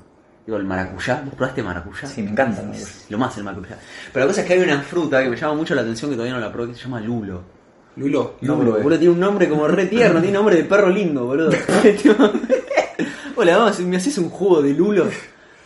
[0.47, 2.07] Digo, el maracuyá, ¿vos probaste maracuyá?
[2.07, 2.62] Sí, me encanta.
[2.72, 3.79] Es lo más el maracuyá.
[4.12, 6.16] Pero la cosa es que hay una fruta que me llama mucho la atención que
[6.16, 7.43] todavía no la probé que se llama lulo.
[7.97, 8.35] Lulo.
[8.43, 11.51] No Lulo, boludo, tiene un nombre como re tierno, tiene nombre de perro lindo, boludo.
[13.37, 15.07] Hola, vamos, ¿me haces un jugo de lulo?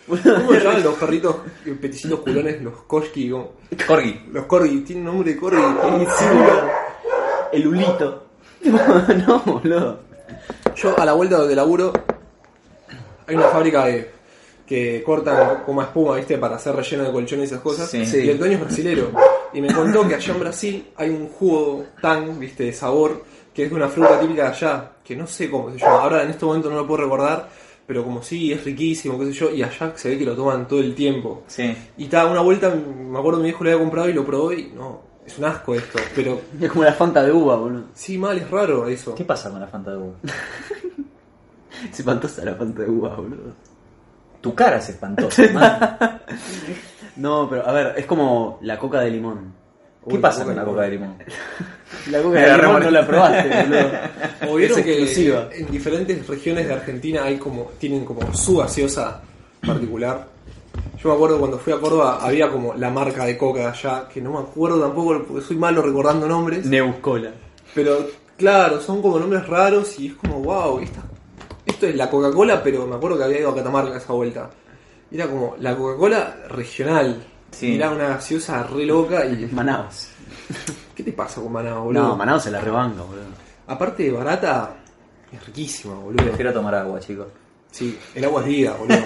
[0.07, 1.37] ¿Cómo se llaman los perritos
[1.67, 2.63] eh, peticitos culones?
[2.63, 3.31] Los koshki,
[3.87, 4.21] Corgi.
[4.33, 5.61] los corgi, tienen nombre de corgi.
[7.53, 8.30] El lulito.
[9.27, 10.01] No, boludo.
[10.77, 11.93] Yo a la vuelta de laburo
[13.27, 14.11] hay una fábrica de,
[14.67, 16.39] que cortan como espuma, ¿viste?
[16.39, 17.91] Para hacer relleno de colchones y esas cosas.
[17.91, 17.99] Sí.
[17.99, 19.11] Y el dueño es brasilero.
[19.53, 22.65] Y me contó que allá en Brasil hay un jugo tan, ¿viste?
[22.65, 25.79] De sabor, que es de una fruta típica de allá, que no sé cómo se
[25.79, 26.03] llama.
[26.03, 27.49] Ahora en este momento no lo puedo recordar,
[27.85, 29.51] pero como sí, es riquísimo, qué sé yo.
[29.51, 31.43] Y allá se ve que lo toman todo el tiempo.
[31.49, 31.75] Sí.
[31.99, 34.71] Y estaba una vuelta, me acuerdo mi viejo lo había comprado y lo probó y
[34.73, 35.99] no, es un asco esto.
[36.15, 37.85] Pero Es como la fanta de uva, boludo.
[37.95, 39.15] sí, mal, es raro eso.
[39.15, 40.15] ¿Qué pasa con la Fanta de uva?
[41.91, 43.55] Es espantosa la fanta de uva, boludo.
[44.41, 46.21] Tu cara es espantosa, man.
[47.17, 49.53] No, pero a ver, es como la coca de limón.
[50.09, 51.17] ¿Qué pasa con la coca de limón?
[52.11, 53.91] La coca de limón no la probaste, boludo.
[54.49, 55.49] O vieron Es que exclusiva.
[55.53, 59.21] en diferentes regiones de Argentina hay como, tienen como su gaseosa
[59.67, 60.27] particular.
[61.03, 64.09] Yo me acuerdo cuando fui a Córdoba había como la marca de coca de allá,
[64.13, 66.67] que no me acuerdo tampoco porque soy malo recordando nombres.
[66.67, 67.31] Neuscola.
[67.75, 71.03] Pero claro, son como nombres raros y es como, wow, esta-
[71.65, 74.51] esto es la Coca-Cola, pero me acuerdo que había ido a Catamarca esa vuelta.
[75.11, 77.25] Era como la Coca-Cola regional.
[77.51, 77.75] Sí.
[77.77, 79.49] Era una gaseosa re loca y...
[79.53, 80.09] Manaos.
[80.95, 82.03] ¿Qué te pasa con Maná, boludo?
[82.09, 83.25] No, Manaos se la rebanca, boludo.
[83.67, 84.75] Aparte de barata,
[85.33, 86.25] es riquísima, boludo.
[86.25, 87.27] Prefiero tomar agua, chicos.
[87.71, 88.97] Sí, el agua es vida, boludo.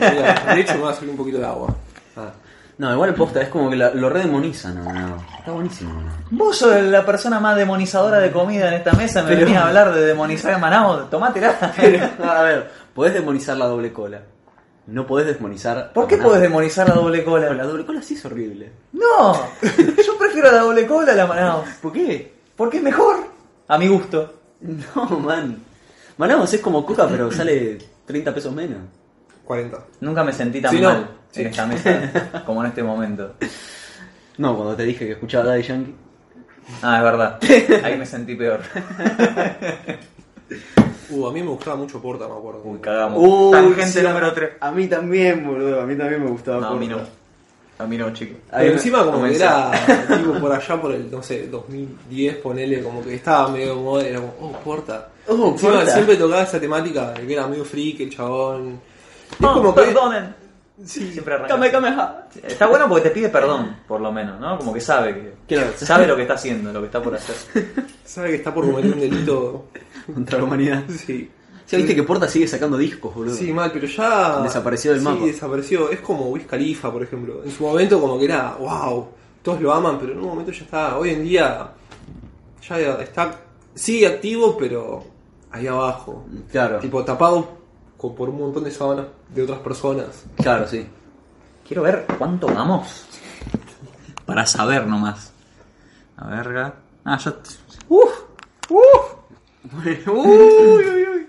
[0.54, 1.74] De hecho, me va a subir un poquito de agua.
[2.16, 2.30] Ah.
[2.78, 4.82] No, igual el posta es como que la- lo redemonizan.
[4.82, 5.24] No, no.
[5.38, 5.92] Está buenísimo.
[5.92, 6.10] ¿no?
[6.30, 9.22] Vos sos la persona más demonizadora de comida en esta mesa.
[9.22, 11.04] Me Pero- venís a hablar de demonizar a Manao.
[11.04, 11.50] Tomátela.
[12.24, 14.22] a ver, podés demonizar la doble cola.
[14.86, 15.92] No podés demonizar.
[15.92, 17.52] ¿Por qué podés demonizar la doble cola?
[17.54, 18.70] La doble cola sí es horrible.
[18.92, 21.68] No, yo prefiero la doble cola a la Manaos.
[21.80, 22.34] ¿Por qué?
[22.56, 23.16] Porque es mejor.
[23.68, 24.40] A mi gusto.
[24.60, 25.62] No, man.
[26.16, 28.78] Manaus es como coca, pero sale 30 pesos menos.
[29.44, 29.78] 40.
[30.00, 30.88] Nunca me sentí tan Sí, no.
[30.90, 31.40] mal Sí.
[31.42, 33.34] en esta mesa como en este momento.
[34.38, 35.94] No, cuando te dije que escuchaba Daddy Yankee.
[36.82, 37.38] Ah, es verdad.
[37.84, 38.60] Ahí me sentí peor.
[41.10, 42.62] Uh, a mí me gustaba mucho Porta, me acuerdo.
[42.64, 43.18] Uy, cagamos.
[43.22, 44.50] Uy, Tangente sí, número 3.
[44.60, 45.80] A mí también, boludo.
[45.82, 46.60] A mí también me gustaba.
[46.60, 46.98] No, a mí no.
[47.78, 48.36] A mí no, chicos.
[48.52, 49.70] Ahí Pero encima como que era
[50.16, 54.20] tipo por allá por el, no sé, 2010, ponele, como que estaba medio moda, era
[54.20, 55.08] como, oh, Porta.
[55.26, 55.90] Oh, Encima Porta.
[55.92, 58.80] siempre tocaba esa temática de que era medio freak el chabón.
[59.32, 59.82] Es No, como que...
[59.82, 60.34] perdonen.
[60.84, 62.26] Siempre arranca.
[62.42, 64.58] Está bueno porque te pide perdón, por lo menos, ¿no?
[64.58, 65.70] Como que sabe que Claro.
[65.76, 67.36] sabe lo que está haciendo, lo que está por hacer.
[68.04, 69.66] Sabe que está por cometer un delito.
[70.14, 70.82] Contra la humanidad.
[70.88, 71.30] Sí.
[71.66, 73.34] Sí, viste que Porta sigue sacando discos, boludo.
[73.34, 74.40] Sí, mal, pero ya.
[74.42, 75.24] Desapareció del sí, mapa.
[75.24, 75.90] desapareció.
[75.90, 77.42] Es como Wiz Khalifa, por ejemplo.
[77.44, 79.08] En su momento, como que era, wow,
[79.42, 80.98] todos lo aman, pero en un momento ya está.
[80.98, 81.70] Hoy en día,
[82.68, 83.40] ya está.
[83.74, 85.04] Sigue activo, pero
[85.50, 86.26] ahí abajo.
[86.50, 86.78] Claro.
[86.80, 87.64] Tipo, tapado
[88.12, 90.24] por un montón de sábanas de otras personas.
[90.36, 90.86] Claro, sí.
[91.66, 93.06] Quiero ver cuánto vamos.
[94.26, 95.32] Para saber nomás.
[96.16, 96.74] A verga.
[97.04, 97.34] Ah, ya.
[97.88, 98.12] Uf,
[98.68, 99.14] uf.
[99.74, 101.23] Uy, uy, uy.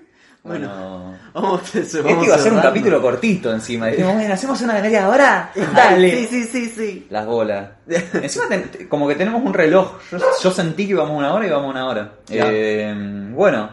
[0.46, 1.16] Bueno.
[1.34, 3.88] Vamos, se- Este vamos iba a ser un capítulo cortito encima.
[3.88, 5.52] Dijimos, bueno, hacemos una media hora.
[5.76, 6.12] Dale.
[6.12, 7.08] Sí, sí, sí, sí.
[7.10, 7.72] Las bolas.
[8.14, 10.00] Encima, ten- como que tenemos un reloj.
[10.12, 12.12] Yo, yo sentí que íbamos una hora y íbamos una hora.
[12.30, 12.94] Eh,
[13.34, 13.70] bueno,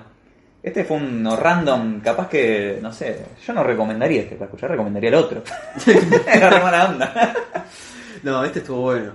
[0.61, 2.01] este fue uno random.
[2.01, 5.43] Capaz que, no sé, yo no recomendaría este para escuchar, recomendaría el otro.
[6.27, 7.35] Era mala onda.
[8.25, 9.13] No, este estuvo bueno.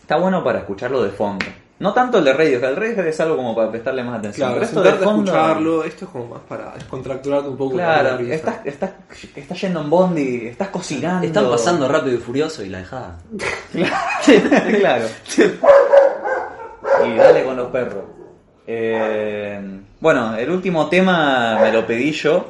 [0.00, 1.44] Está bueno para escucharlo de fondo.
[1.80, 4.50] No tanto el de Radiohead, el Radiohead es algo como para prestarle más atención.
[4.50, 5.32] Claro, pero esto de fondo.
[5.32, 5.84] escucharlo.
[5.84, 7.72] Esto es como más para descontracturarte un poco.
[7.72, 8.90] Claro, estás, estás,
[9.34, 11.26] estás yendo en bondi, estás cocinando.
[11.26, 13.18] Están pasando rápido y furioso y la dejada.
[14.78, 15.06] claro.
[17.06, 18.04] Y dale con los perros.
[18.66, 22.46] Eh, bueno, el último tema me lo pedí yo.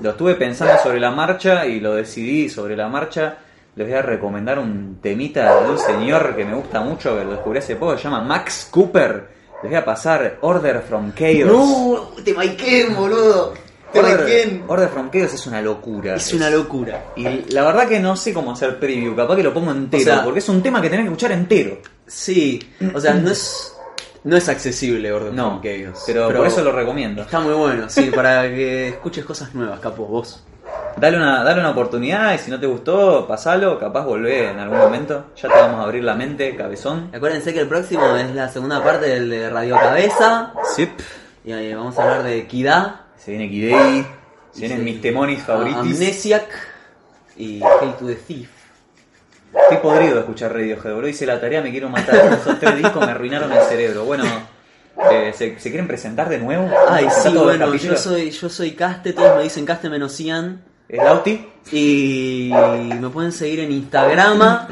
[0.00, 3.36] Lo estuve pensando sobre la marcha y lo decidí sobre la marcha.
[3.76, 7.32] Les voy a recomendar un temita de un señor que me gusta mucho, que lo
[7.32, 9.28] descubrí hace poco, se llama Max Cooper.
[9.62, 11.44] Les voy a pasar Order from Chaos.
[11.46, 13.52] No, te maiqué, boludo.
[13.92, 14.62] Te Order, maiqué.
[14.66, 16.14] Order from Chaos es una locura.
[16.14, 17.04] Es una locura.
[17.16, 20.04] Y la verdad que no sé cómo hacer preview, capaz que lo pongo entero, O
[20.06, 21.78] sea- porque es un tema que tenés que escuchar entero.
[22.06, 22.58] Sí,
[22.94, 23.72] o sea, no es
[24.24, 27.22] no es accesible Orden No, from Chaos, pero, por eso lo recomiendo.
[27.22, 30.42] está muy bueno, sí, para que escuches cosas nuevas, capo, vos.
[30.98, 34.78] Dale una, dale una oportunidad y si no te gustó, pasalo, capaz volvé en algún
[34.78, 35.26] momento.
[35.36, 37.10] Ya te vamos a abrir la mente, cabezón.
[37.14, 40.98] Acuérdense que el próximo es la segunda parte del de Radio Cabeza Zip.
[41.44, 44.06] y ahí vamos a hablar de Kida, Se viene Kidei,
[44.52, 45.78] se vienen mis temonis favoritis.
[45.78, 46.48] Amnesiac
[47.36, 48.48] y Hate to the Thief.
[49.52, 51.08] Estoy podrido de escuchar Radiohead, boludo.
[51.08, 52.14] Hice la tarea, me quiero matar.
[52.32, 54.04] Esos tres discos me arruinaron el cerebro.
[54.04, 54.24] Bueno,
[55.10, 56.70] eh, ¿se, se quieren presentar de nuevo?
[56.88, 60.62] Ay, ¿Presentar sí, bueno, yo soy yo soy Caste, todos me dicen Caste menos Ian
[60.88, 61.52] ¿Es Lauti?
[61.72, 62.50] y
[63.00, 64.68] me pueden seguir en Instagrama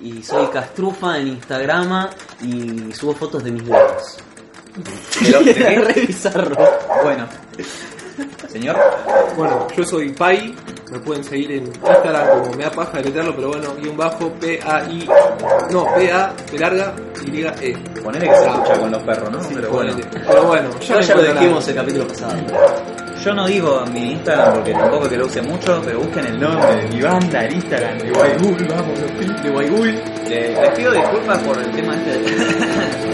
[0.00, 2.08] y soy Castrufa en Instagrama
[2.42, 4.16] y subo fotos de mis huevos.
[5.20, 5.80] ¿De de qué?
[5.80, 6.56] Re bizarro.
[7.02, 7.26] Bueno.
[8.48, 8.76] Señor.
[9.36, 10.54] Bueno, yo soy Pai,
[10.90, 15.08] me pueden seguir en Instagram como me da paja deletrearlo, pero bueno, guion bajo, P-A-I,
[15.70, 16.94] no, P-A, P larga,
[17.26, 17.76] Y-E.
[18.02, 19.38] Ponele que se escucha con los perros, ¿no?
[19.52, 19.96] Pero bueno.
[20.26, 22.34] Pero bueno, ya, Ya, lo dijimos el capítulo pasado.
[23.24, 26.76] Yo no digo mi Instagram porque tampoco que lo use mucho, pero busquen el nombre
[26.76, 29.94] de mi banda en Instagram de Guaygul, vamos, los de Guaygul.
[30.28, 33.13] Le- Les pido disculpas por el tema este de...